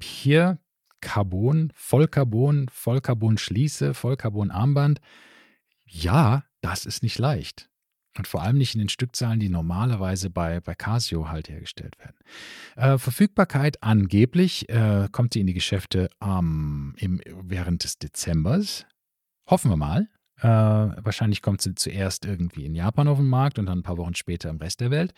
Hier 0.00 0.58
Carbon, 1.04 1.70
Vollcarbon, 1.74 2.66
Vollcarbon 2.72 3.36
Schließe, 3.36 3.92
Vollcarbon 3.92 4.50
Armband. 4.50 5.00
Ja, 5.84 6.44
das 6.62 6.86
ist 6.86 7.02
nicht 7.02 7.18
leicht. 7.18 7.68
Und 8.16 8.26
vor 8.26 8.42
allem 8.42 8.56
nicht 8.56 8.74
in 8.74 8.78
den 8.78 8.88
Stückzahlen, 8.88 9.38
die 9.38 9.50
normalerweise 9.50 10.30
bei, 10.30 10.60
bei 10.60 10.74
Casio 10.74 11.28
halt 11.28 11.50
hergestellt 11.50 11.98
werden. 11.98 12.16
Äh, 12.76 12.98
Verfügbarkeit 12.98 13.82
angeblich 13.82 14.68
äh, 14.70 15.08
kommt 15.12 15.34
sie 15.34 15.40
in 15.40 15.46
die 15.46 15.54
Geschäfte 15.54 16.08
ähm, 16.22 16.94
im, 16.96 17.20
während 17.26 17.84
des 17.84 17.98
Dezembers. 17.98 18.86
Hoffen 19.46 19.70
wir 19.70 19.76
mal. 19.76 20.08
Äh, 20.38 20.48
wahrscheinlich 20.48 21.42
kommt 21.42 21.60
sie 21.60 21.74
zuerst 21.74 22.24
irgendwie 22.24 22.64
in 22.64 22.74
Japan 22.74 23.08
auf 23.08 23.18
den 23.18 23.28
Markt 23.28 23.58
und 23.58 23.66
dann 23.66 23.80
ein 23.80 23.84
paar 23.84 23.98
Wochen 23.98 24.14
später 24.14 24.48
im 24.48 24.58
Rest 24.58 24.80
der 24.80 24.90
Welt. 24.90 25.12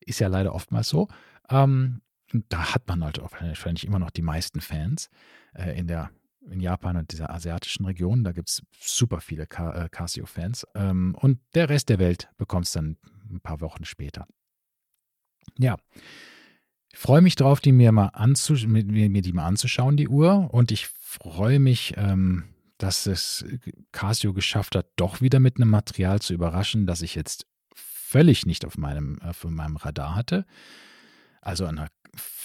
Ist 0.00 0.18
ja 0.18 0.28
leider 0.28 0.54
oftmals 0.54 0.88
so. 0.88 1.08
Ähm, 1.50 2.00
da 2.32 2.74
hat 2.74 2.88
man 2.88 3.04
halt 3.04 3.20
wahrscheinlich 3.20 3.86
immer 3.86 3.98
noch 3.98 4.10
die 4.10 4.22
meisten 4.22 4.60
Fans 4.60 5.10
äh, 5.54 5.78
in 5.78 5.86
der 5.86 6.10
in 6.50 6.60
Japan 6.60 6.96
und 6.96 7.10
dieser 7.12 7.30
asiatischen 7.30 7.86
Region. 7.86 8.24
Da 8.24 8.32
gibt 8.32 8.48
es 8.50 8.62
super 8.78 9.20
viele 9.20 9.44
äh, 9.44 9.88
Casio-Fans. 9.88 10.66
Ähm, 10.74 11.16
und 11.18 11.40
der 11.54 11.68
Rest 11.68 11.88
der 11.88 11.98
Welt 11.98 12.28
bekommt 12.36 12.66
es 12.66 12.72
dann 12.72 12.98
ein 13.30 13.40
paar 13.40 13.60
Wochen 13.60 13.84
später. 13.84 14.26
Ja. 15.58 15.76
Ich 16.92 16.98
freue 16.98 17.22
mich 17.22 17.34
drauf, 17.34 17.60
die 17.60 17.72
mir 17.72 17.92
mal 17.92 18.08
anzu 18.08 18.54
mir, 18.66 18.84
mir 18.84 19.22
die 19.22 19.32
mal 19.32 19.46
anzuschauen, 19.46 19.96
die 19.96 20.08
Uhr. 20.08 20.52
Und 20.52 20.70
ich 20.70 20.86
freue 20.86 21.58
mich, 21.58 21.94
ähm, 21.96 22.44
dass 22.78 23.06
es 23.06 23.44
Casio 23.92 24.32
geschafft 24.32 24.76
hat, 24.76 24.86
doch 24.96 25.20
wieder 25.20 25.40
mit 25.40 25.56
einem 25.56 25.70
Material 25.70 26.20
zu 26.20 26.34
überraschen, 26.34 26.86
das 26.86 27.02
ich 27.02 27.14
jetzt 27.14 27.46
völlig 27.74 28.46
nicht 28.46 28.64
auf 28.64 28.78
meinem, 28.78 29.20
auf 29.22 29.44
meinem 29.44 29.76
Radar 29.76 30.14
hatte. 30.14 30.46
Also 31.40 31.66
einer 31.66 31.88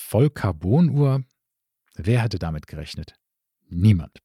Vollcarbonuhr, 0.09 1.23
wer 1.93 2.21
hätte 2.23 2.39
damit 2.39 2.65
gerechnet? 2.65 3.13
Niemand. 3.69 4.21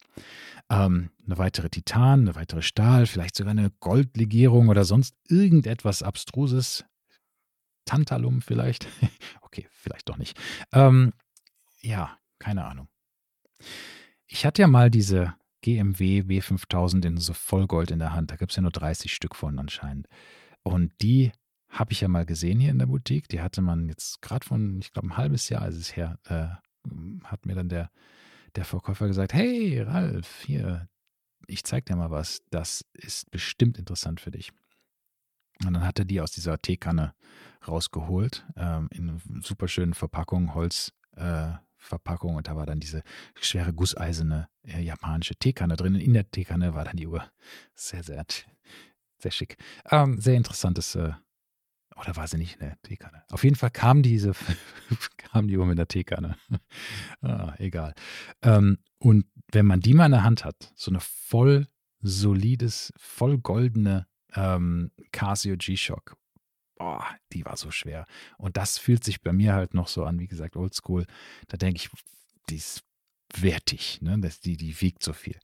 Ähm, 0.70 1.10
eine 1.26 1.36
weitere 1.36 1.68
Titan, 1.68 2.20
eine 2.20 2.34
weitere 2.34 2.62
Stahl, 2.62 3.04
vielleicht 3.04 3.36
sogar 3.36 3.50
eine 3.50 3.70
Goldlegierung 3.80 4.68
oder 4.68 4.84
sonst 4.84 5.14
irgendetwas 5.28 6.02
Abstruses. 6.02 6.86
Tantalum 7.84 8.40
vielleicht. 8.40 8.88
okay, 9.42 9.68
vielleicht 9.72 10.08
doch 10.08 10.16
nicht. 10.16 10.40
Ähm, 10.72 11.12
ja, 11.82 12.16
keine 12.38 12.64
Ahnung. 12.64 12.88
Ich 14.26 14.46
hatte 14.46 14.62
ja 14.62 14.68
mal 14.68 14.90
diese 14.90 15.34
GMW 15.60 16.20
W5000 16.20 17.04
in 17.06 17.18
so 17.18 17.34
Vollgold 17.34 17.90
in 17.90 17.98
der 17.98 18.14
Hand. 18.14 18.30
Da 18.30 18.36
gibt 18.36 18.52
es 18.52 18.56
ja 18.56 18.62
nur 18.62 18.72
30 18.72 19.12
Stück 19.12 19.36
von 19.36 19.58
anscheinend. 19.58 20.08
Und 20.62 20.92
die 21.02 21.32
habe 21.74 21.92
ich 21.92 22.00
ja 22.00 22.08
mal 22.08 22.24
gesehen 22.24 22.60
hier 22.60 22.70
in 22.70 22.78
der 22.78 22.86
Boutique. 22.86 23.28
Die 23.28 23.40
hatte 23.40 23.60
man 23.60 23.88
jetzt 23.88 24.22
gerade 24.22 24.46
von, 24.46 24.78
ich 24.80 24.92
glaube, 24.92 25.08
ein 25.08 25.16
halbes 25.16 25.48
Jahr 25.48 25.66
ist 25.68 25.76
es 25.76 25.96
her, 25.96 26.18
äh, 26.24 26.46
hat 27.24 27.46
mir 27.46 27.54
dann 27.54 27.68
der, 27.68 27.90
der 28.54 28.64
Verkäufer 28.64 29.08
gesagt, 29.08 29.34
hey 29.34 29.80
Ralf, 29.82 30.44
hier, 30.44 30.88
ich 31.48 31.64
zeig 31.64 31.86
dir 31.86 31.96
mal 31.96 32.12
was. 32.12 32.42
Das 32.50 32.84
ist 32.92 33.30
bestimmt 33.30 33.76
interessant 33.76 34.20
für 34.20 34.30
dich. 34.30 34.52
Und 35.64 35.74
dann 35.74 35.84
hat 35.84 35.98
er 35.98 36.04
die 36.04 36.20
aus 36.20 36.30
dieser 36.30 36.58
Teekanne 36.58 37.14
rausgeholt, 37.66 38.46
ähm, 38.56 38.88
in 38.92 39.20
super 39.42 39.66
schönen 39.66 39.94
Verpackung, 39.94 40.54
Holzverpackung. 40.54 42.34
Äh, 42.34 42.36
und 42.36 42.46
da 42.46 42.56
war 42.56 42.66
dann 42.66 42.80
diese 42.80 43.02
schwere 43.40 43.72
gusseiserne 43.72 44.48
äh, 44.62 44.80
japanische 44.80 45.34
Teekanne 45.34 45.76
drin. 45.76 45.94
Und 45.94 46.00
in 46.00 46.12
der 46.12 46.30
Teekanne 46.30 46.74
war 46.74 46.84
dann 46.84 46.96
die 46.96 47.08
Uhr. 47.08 47.24
Sehr, 47.74 48.04
sehr, 48.04 48.24
sehr 49.18 49.30
schick. 49.32 49.56
Ähm, 49.90 50.20
sehr 50.20 50.36
interessantes 50.36 50.94
äh, 50.94 51.14
oder 51.96 52.16
war 52.16 52.26
sie 52.26 52.38
nicht 52.38 52.54
in 52.54 52.60
der 52.60 52.80
Teekanne? 52.82 53.22
Auf 53.30 53.44
jeden 53.44 53.56
Fall 53.56 53.70
kam 53.70 54.02
diese, 54.02 54.32
kam 55.16 55.48
die 55.48 55.56
Uhr 55.56 55.66
mit 55.66 55.78
der 55.78 55.88
Teekanne. 55.88 56.36
ah, 57.22 57.54
egal. 57.58 57.94
Ähm, 58.42 58.78
und 58.98 59.26
wenn 59.52 59.66
man 59.66 59.80
die 59.80 59.94
mal 59.94 60.06
in 60.06 60.12
der 60.12 60.24
Hand 60.24 60.44
hat, 60.44 60.72
so 60.74 60.90
eine 60.90 61.00
voll 61.00 61.68
solides, 62.00 62.92
voll 62.96 63.38
goldene 63.38 64.06
ähm, 64.34 64.90
Casio 65.12 65.56
G-Shock, 65.56 66.16
boah, 66.76 67.04
die 67.32 67.44
war 67.44 67.56
so 67.56 67.70
schwer. 67.70 68.06
Und 68.38 68.56
das 68.56 68.78
fühlt 68.78 69.04
sich 69.04 69.22
bei 69.22 69.32
mir 69.32 69.54
halt 69.54 69.74
noch 69.74 69.88
so 69.88 70.04
an, 70.04 70.18
wie 70.18 70.28
gesagt, 70.28 70.56
oldschool. 70.56 71.06
Da 71.48 71.56
denke 71.56 71.76
ich, 71.76 71.90
die 72.50 72.56
ist 72.56 72.82
wertig, 73.32 74.00
ne? 74.02 74.18
Das, 74.18 74.40
die, 74.40 74.56
die 74.56 74.80
wiegt 74.80 75.02
so 75.02 75.12
viel. 75.12 75.38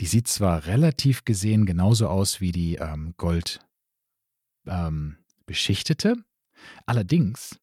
Die 0.00 0.06
sieht 0.06 0.28
zwar 0.28 0.66
relativ 0.66 1.24
gesehen 1.24 1.64
genauso 1.64 2.08
aus 2.08 2.40
wie 2.40 2.52
die 2.52 2.76
ähm, 2.76 3.14
Gold 3.16 3.60
ähm, 4.66 5.16
beschichtete. 5.46 6.16
Allerdings, 6.84 7.58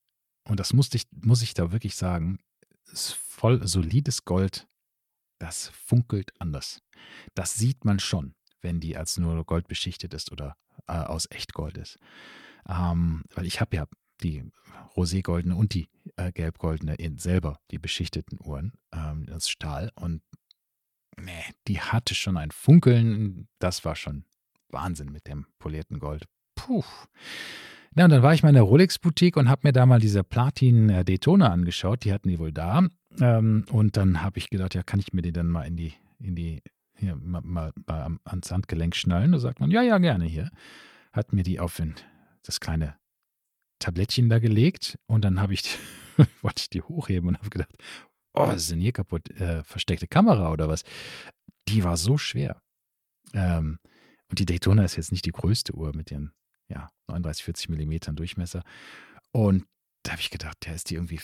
und 0.45 0.59
das 0.59 0.73
musste 0.73 0.97
ich, 0.97 1.05
muss 1.11 1.41
ich 1.41 1.53
da 1.53 1.71
wirklich 1.71 1.95
sagen, 1.95 2.39
ist 2.91 3.13
voll 3.13 3.65
solides 3.67 4.25
Gold, 4.25 4.67
das 5.39 5.69
funkelt 5.69 6.31
anders. 6.39 6.81
Das 7.35 7.53
sieht 7.55 7.85
man 7.85 7.99
schon, 7.99 8.35
wenn 8.61 8.79
die 8.79 8.95
als 8.97 9.17
nur 9.17 9.43
Gold 9.45 9.67
beschichtet 9.67 10.13
ist 10.13 10.31
oder 10.31 10.55
äh, 10.87 10.93
aus 10.93 11.29
Echtgold 11.29 11.77
ist. 11.77 11.97
Ähm, 12.67 13.23
weil 13.35 13.45
ich 13.45 13.59
habe 13.59 13.75
ja 13.75 13.85
die 14.21 14.43
roségoldene 14.95 15.55
und 15.55 15.73
die 15.73 15.89
äh, 16.15 16.31
gelbgoldene 16.31 16.95
in 16.95 17.17
selber, 17.17 17.59
die 17.71 17.79
beschichteten 17.79 18.39
Uhren, 18.41 18.73
ähm, 18.93 19.25
das 19.25 19.49
Stahl. 19.49 19.91
Und 19.95 20.21
nee, 21.17 21.43
die 21.67 21.81
hatte 21.81 22.15
schon 22.15 22.37
ein 22.37 22.51
Funkeln. 22.51 23.49
Das 23.59 23.83
war 23.83 23.95
schon 23.95 24.25
Wahnsinn 24.69 25.11
mit 25.11 25.27
dem 25.27 25.47
polierten 25.59 25.99
Gold. 25.99 26.27
Puh. 26.55 26.83
Ja, 27.95 28.05
und 28.05 28.09
dann 28.09 28.23
war 28.23 28.33
ich 28.33 28.41
mal 28.41 28.49
in 28.49 28.55
der 28.55 28.63
Rolex-Boutique 28.63 29.37
und 29.37 29.49
habe 29.49 29.67
mir 29.67 29.71
da 29.71 29.85
mal 29.85 29.99
diese 29.99 30.23
Platin 30.23 30.87
Daytona 30.87 31.49
angeschaut. 31.49 32.03
Die 32.05 32.13
hatten 32.13 32.27
die 32.27 32.39
wohl 32.39 32.51
da. 32.51 32.87
Ähm, 33.19 33.65
und 33.71 33.97
dann 33.97 34.21
habe 34.21 34.39
ich 34.39 34.49
gedacht, 34.49 34.73
ja, 34.73 34.81
kann 34.81 34.99
ich 34.99 35.13
mir 35.13 35.21
die 35.21 35.31
dann 35.31 35.47
mal 35.47 35.63
in 35.63 35.75
die, 35.75 35.93
in 36.19 36.35
die, 36.35 36.63
hier, 36.95 37.15
mal, 37.15 37.41
mal, 37.43 37.71
mal 37.85 38.17
ans 38.25 38.51
Handgelenk 38.51 38.95
schnallen? 38.95 39.31
Da 39.31 39.39
sagt 39.39 39.59
man, 39.59 39.69
ja, 39.69 39.83
ja, 39.83 39.99
gerne 39.99 40.25
hier. 40.25 40.49
Hat 41.11 41.33
mir 41.33 41.43
die 41.43 41.59
auf 41.59 41.79
das 42.43 42.59
kleine 42.59 42.95
Tablettchen 43.77 44.29
da 44.29 44.39
gelegt 44.39 44.97
und 45.05 45.23
dann 45.23 45.39
habe 45.39 45.53
ich, 45.53 45.77
wollte 46.41 46.61
ich 46.61 46.69
die 46.69 46.81
hochheben 46.81 47.29
und 47.29 47.37
habe 47.37 47.49
gedacht, 47.49 47.75
oh, 48.33 48.47
was 48.47 48.63
ist 48.63 48.71
denn 48.71 48.79
hier 48.79 48.93
kaputt? 48.93 49.29
Äh, 49.39 49.63
versteckte 49.63 50.07
Kamera 50.07 50.51
oder 50.51 50.67
was? 50.67 50.83
Die 51.67 51.83
war 51.83 51.97
so 51.97 52.17
schwer. 52.17 52.59
Ähm, 53.33 53.77
und 54.29 54.39
die 54.39 54.45
Daytona 54.45 54.83
ist 54.83 54.95
jetzt 54.95 55.11
nicht 55.11 55.25
die 55.25 55.31
größte 55.31 55.75
Uhr 55.75 55.95
mit 55.95 56.09
ihren 56.09 56.33
ja, 56.73 56.89
39, 57.07 57.43
40 57.43 57.69
Millimetern 57.69 58.15
Durchmesser. 58.15 58.63
Und 59.31 59.65
da 60.03 60.11
habe 60.11 60.21
ich 60.21 60.29
gedacht, 60.29 60.65
der 60.65 60.75
ist 60.75 60.89
die 60.89 60.95
irgendwie 60.95 61.19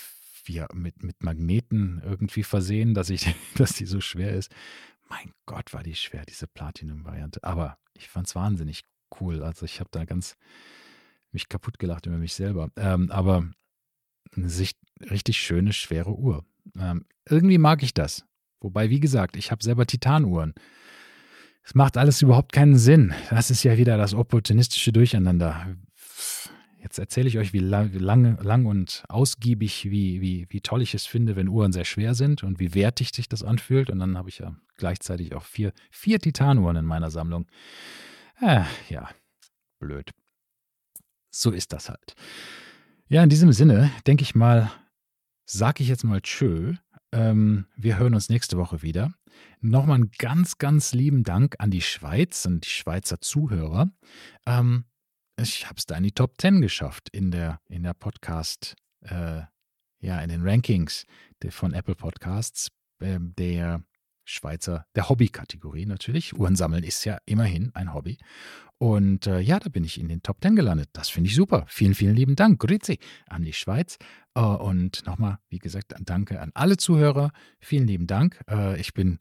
wie, 0.45 0.63
mit, 0.73 1.03
mit 1.03 1.23
Magneten 1.23 2.01
irgendwie 2.03 2.43
versehen, 2.43 2.93
dass, 2.93 3.09
ich, 3.09 3.33
dass 3.55 3.73
die 3.73 3.85
so 3.85 4.01
schwer 4.01 4.33
ist. 4.33 4.51
Mein 5.09 5.31
Gott, 5.45 5.73
war 5.73 5.83
die 5.83 5.95
schwer, 5.95 6.25
diese 6.25 6.47
Platinum-Variante. 6.47 7.43
Aber 7.43 7.77
ich 7.93 8.09
fand 8.09 8.27
es 8.27 8.35
wahnsinnig 8.35 8.83
cool. 9.19 9.43
Also 9.43 9.65
ich 9.65 9.79
habe 9.79 9.89
da 9.91 10.05
ganz 10.05 10.37
mich 11.31 11.49
kaputt 11.49 11.79
gelacht 11.79 12.05
über 12.05 12.17
mich 12.17 12.33
selber. 12.33 12.71
Ähm, 12.75 13.11
aber 13.11 13.49
eine 14.35 14.47
richtig 15.09 15.37
schöne, 15.37 15.73
schwere 15.73 16.13
Uhr. 16.13 16.45
Ähm, 16.77 17.05
irgendwie 17.27 17.57
mag 17.57 17.83
ich 17.83 17.93
das. 17.93 18.25
Wobei, 18.61 18.89
wie 18.89 18.99
gesagt, 18.99 19.37
ich 19.37 19.51
habe 19.51 19.63
selber 19.63 19.85
Titanuhren. 19.85 20.53
Es 21.63 21.75
macht 21.75 21.97
alles 21.97 22.21
überhaupt 22.21 22.51
keinen 22.51 22.77
Sinn. 22.77 23.13
Das 23.29 23.51
ist 23.51 23.63
ja 23.63 23.77
wieder 23.77 23.97
das 23.97 24.13
opportunistische 24.13 24.91
Durcheinander. 24.91 25.75
Jetzt 26.81 26.97
erzähle 26.97 27.27
ich 27.27 27.37
euch, 27.37 27.53
wie 27.53 27.59
lang, 27.59 27.91
lang, 27.93 28.65
und 28.65 29.03
ausgiebig, 29.09 29.91
wie, 29.91 30.21
wie, 30.21 30.47
wie 30.49 30.61
toll 30.61 30.81
ich 30.81 30.95
es 30.95 31.05
finde, 31.05 31.35
wenn 31.35 31.49
Uhren 31.49 31.73
sehr 31.73 31.85
schwer 31.85 32.15
sind 32.15 32.43
und 32.43 32.59
wie 32.59 32.73
wertig 32.73 33.11
sich 33.13 33.27
das 33.27 33.43
anfühlt. 33.43 33.89
Und 33.89 33.99
dann 33.99 34.17
habe 34.17 34.29
ich 34.29 34.39
ja 34.39 34.55
gleichzeitig 34.77 35.35
auch 35.35 35.43
vier, 35.43 35.73
vier 35.91 36.19
Titanuhren 36.19 36.77
in 36.77 36.85
meiner 36.85 37.11
Sammlung. 37.11 37.47
Äh, 38.41 38.63
ja, 38.89 39.09
blöd. 39.79 40.11
So 41.29 41.51
ist 41.51 41.73
das 41.73 41.89
halt. 41.89 42.15
Ja, 43.07 43.23
in 43.23 43.29
diesem 43.29 43.51
Sinne, 43.51 43.91
denke 44.07 44.23
ich 44.23 44.33
mal, 44.33 44.71
sage 45.45 45.83
ich 45.83 45.89
jetzt 45.89 46.03
mal 46.03 46.21
Tschö. 46.21 46.75
Ähm, 47.11 47.65
wir 47.75 47.97
hören 47.97 48.13
uns 48.13 48.29
nächste 48.29 48.57
Woche 48.57 48.81
wieder. 48.81 49.13
Nochmal 49.61 49.95
einen 49.95 50.11
ganz, 50.17 50.57
ganz 50.57 50.93
lieben 50.93 51.23
Dank 51.23 51.55
an 51.59 51.71
die 51.71 51.81
Schweiz 51.81 52.45
und 52.45 52.65
die 52.65 52.69
Schweizer 52.69 53.19
Zuhörer. 53.19 53.91
Ähm, 54.45 54.85
ich 55.39 55.65
habe 55.65 55.75
es 55.77 55.85
da 55.85 55.95
in 55.95 56.03
die 56.03 56.11
Top 56.11 56.35
10 56.39 56.61
geschafft 56.61 57.09
in 57.09 57.31
der, 57.31 57.61
in 57.67 57.83
der 57.83 57.93
Podcast, 57.93 58.75
äh, 59.01 59.41
ja, 60.01 60.19
in 60.19 60.29
den 60.29 60.47
Rankings 60.47 61.05
von 61.49 61.73
Apple 61.73 61.95
Podcasts, 61.95 62.69
äh, 62.99 63.17
der 63.19 63.83
Schweizer, 64.29 64.85
der 64.95 65.09
Hobby-Kategorie 65.09 65.85
natürlich. 65.85 66.37
Uhrensammeln 66.37 66.83
ist 66.83 67.03
ja 67.05 67.17
immerhin 67.25 67.71
ein 67.73 67.93
Hobby. 67.93 68.17
Und 68.77 69.27
äh, 69.27 69.39
ja, 69.39 69.59
da 69.59 69.69
bin 69.69 69.83
ich 69.83 69.99
in 69.99 70.07
den 70.07 70.23
Top 70.23 70.37
10 70.41 70.55
gelandet. 70.55 70.89
Das 70.93 71.09
finde 71.09 71.29
ich 71.29 71.35
super. 71.35 71.65
Vielen, 71.67 71.95
vielen 71.95 72.15
lieben 72.15 72.35
Dank. 72.35 72.59
Grüezi 72.59 72.99
an 73.27 73.43
die 73.43 73.53
Schweiz. 73.53 73.97
Äh, 74.35 74.41
und 74.41 75.05
nochmal, 75.05 75.39
wie 75.49 75.59
gesagt, 75.59 75.93
danke 75.99 76.39
an 76.39 76.51
alle 76.53 76.77
Zuhörer. 76.77 77.31
Vielen 77.59 77.87
lieben 77.87 78.07
Dank. 78.07 78.39
Äh, 78.49 78.79
ich 78.79 78.93
bin 78.93 79.19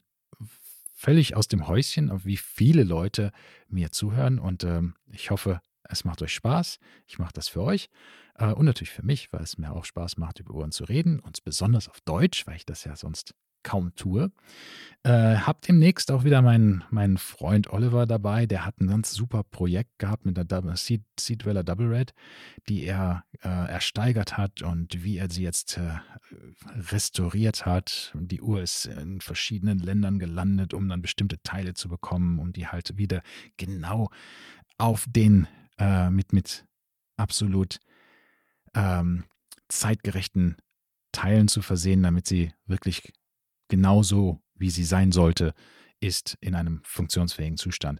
völlig 0.93 1.35
aus 1.35 1.47
dem 1.47 1.67
Häuschen, 1.67 2.23
wie 2.23 2.37
viele 2.37 2.83
Leute 2.83 3.31
mir 3.67 3.91
zuhören. 3.91 4.39
Und 4.39 4.63
ähm, 4.63 4.95
ich 5.11 5.31
hoffe, 5.31 5.59
es 5.83 6.05
macht 6.05 6.21
euch 6.21 6.33
Spaß. 6.33 6.79
Ich 7.07 7.19
mache 7.19 7.33
das 7.33 7.49
für 7.49 7.61
euch 7.61 7.89
äh, 8.35 8.53
und 8.53 8.65
natürlich 8.65 8.91
für 8.91 9.05
mich, 9.05 9.33
weil 9.33 9.41
es 9.41 9.57
mir 9.57 9.73
auch 9.73 9.85
Spaß 9.85 10.17
macht, 10.17 10.39
über 10.39 10.53
Uhren 10.53 10.71
zu 10.71 10.85
reden. 10.85 11.19
Und 11.19 11.43
besonders 11.43 11.89
auf 11.89 11.99
Deutsch, 12.01 12.47
weil 12.47 12.55
ich 12.55 12.65
das 12.65 12.85
ja 12.85 12.95
sonst 12.95 13.33
kaum 13.63 13.95
tue. 13.95 14.31
Äh, 15.03 15.37
hab 15.37 15.61
demnächst 15.61 16.11
auch 16.11 16.23
wieder 16.23 16.41
meinen, 16.41 16.83
meinen 16.89 17.17
Freund 17.17 17.69
Oliver 17.69 18.05
dabei. 18.05 18.45
Der 18.45 18.65
hat 18.65 18.79
ein 18.79 18.87
ganz 18.87 19.11
super 19.11 19.43
Projekt 19.43 19.97
gehabt 19.97 20.25
mit 20.25 20.35
der 20.35 20.43
Double, 20.43 20.75
Seed, 20.75 21.03
Seedweller 21.19 21.63
Double 21.63 21.87
Red, 21.87 22.13
die 22.67 22.83
er 22.83 23.23
äh, 23.41 23.47
ersteigert 23.47 24.37
hat 24.37 24.61
und 24.61 25.03
wie 25.03 25.17
er 25.17 25.29
sie 25.29 25.43
jetzt 25.43 25.77
äh, 25.77 25.99
restauriert 26.91 27.65
hat. 27.65 28.13
Die 28.15 28.41
Uhr 28.41 28.61
ist 28.61 28.87
in 28.87 29.21
verschiedenen 29.21 29.79
Ländern 29.79 30.19
gelandet, 30.19 30.73
um 30.73 30.89
dann 30.89 31.01
bestimmte 31.01 31.41
Teile 31.43 31.73
zu 31.73 31.87
bekommen, 31.87 32.39
um 32.39 32.51
die 32.51 32.67
halt 32.67 32.97
wieder 32.97 33.21
genau 33.57 34.09
auf 34.77 35.05
den 35.07 35.47
äh, 35.77 36.09
mit, 36.09 36.33
mit 36.33 36.65
absolut 37.15 37.79
ähm, 38.75 39.23
zeitgerechten 39.69 40.57
Teilen 41.11 41.47
zu 41.47 41.61
versehen, 41.61 42.03
damit 42.03 42.27
sie 42.27 42.53
wirklich 42.65 43.13
genauso, 43.69 44.41
wie 44.55 44.69
sie 44.69 44.83
sein 44.83 45.11
sollte, 45.11 45.53
ist 46.01 46.37
in 46.41 46.55
einem 46.55 46.81
funktionsfähigen 46.83 47.57
Zustand. 47.57 47.99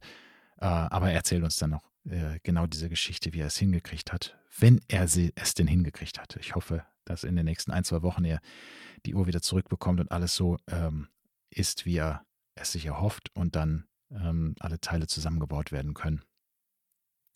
Äh, 0.58 0.66
aber 0.66 1.10
er 1.10 1.16
erzählt 1.16 1.44
uns 1.44 1.56
dann 1.58 1.72
noch 1.72 1.90
äh, 2.06 2.40
genau 2.44 2.68
diese 2.68 2.90
Geschichte, 2.90 3.34
wie 3.34 3.40
er 3.40 3.48
es 3.48 3.58
hingekriegt 3.58 4.12
hat, 4.12 4.38
wenn 4.58 4.82
er 4.88 5.08
sie, 5.08 5.32
es 5.36 5.54
denn 5.54 5.68
hingekriegt 5.68 6.20
hat. 6.20 6.36
Ich 6.38 6.56
hoffe, 6.56 6.86
dass 7.06 7.24
in 7.24 7.36
den 7.36 7.46
nächsten 7.46 7.72
ein, 7.72 7.84
zwei 7.84 8.02
Wochen 8.02 8.26
er 8.26 8.40
die 9.06 9.16
Uhr 9.16 9.28
wieder 9.28 9.42
zurückbekommt 9.42 10.00
und 10.00 10.12
alles 10.12 10.36
so 10.36 10.58
ähm, 10.68 11.08
ist, 11.50 11.86
wie 11.86 11.98
er 11.98 12.26
es 12.56 12.74
sich 12.74 12.86
erhofft 12.86 13.30
und 13.34 13.56
dann 13.56 13.86
ähm, 14.12 14.56
alle 14.60 14.80
Teile 14.80 15.08
zusammengebaut 15.08 15.72
werden 15.72 15.94
können. 15.94 16.24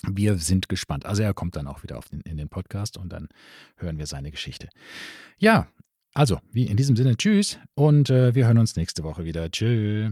Wir 0.06 0.38
sind 0.38 0.68
gespannt. 0.68 1.06
Also 1.06 1.24
er 1.24 1.34
kommt 1.34 1.56
dann 1.56 1.68
auch 1.68 1.84
wieder 1.84 2.00
den, 2.12 2.22
in 2.22 2.38
den 2.38 2.50
Podcast 2.50 2.98
und 2.98 3.10
dann 3.10 3.30
hören 3.78 3.98
wir 3.98 4.06
seine 4.06 4.32
Geschichte. 4.32 4.70
Ja, 5.38 5.68
also, 6.14 6.40
wie 6.52 6.68
in 6.68 6.78
diesem 6.78 6.96
Sinne, 6.96 7.18
tschüss 7.18 7.58
und 7.74 8.10
äh, 8.10 8.36
wir 8.36 8.46
hören 8.46 8.60
uns 8.60 8.76
nächste 8.76 9.04
Woche 9.04 9.26
wieder. 9.26 9.50
Tschüss. 9.50 10.12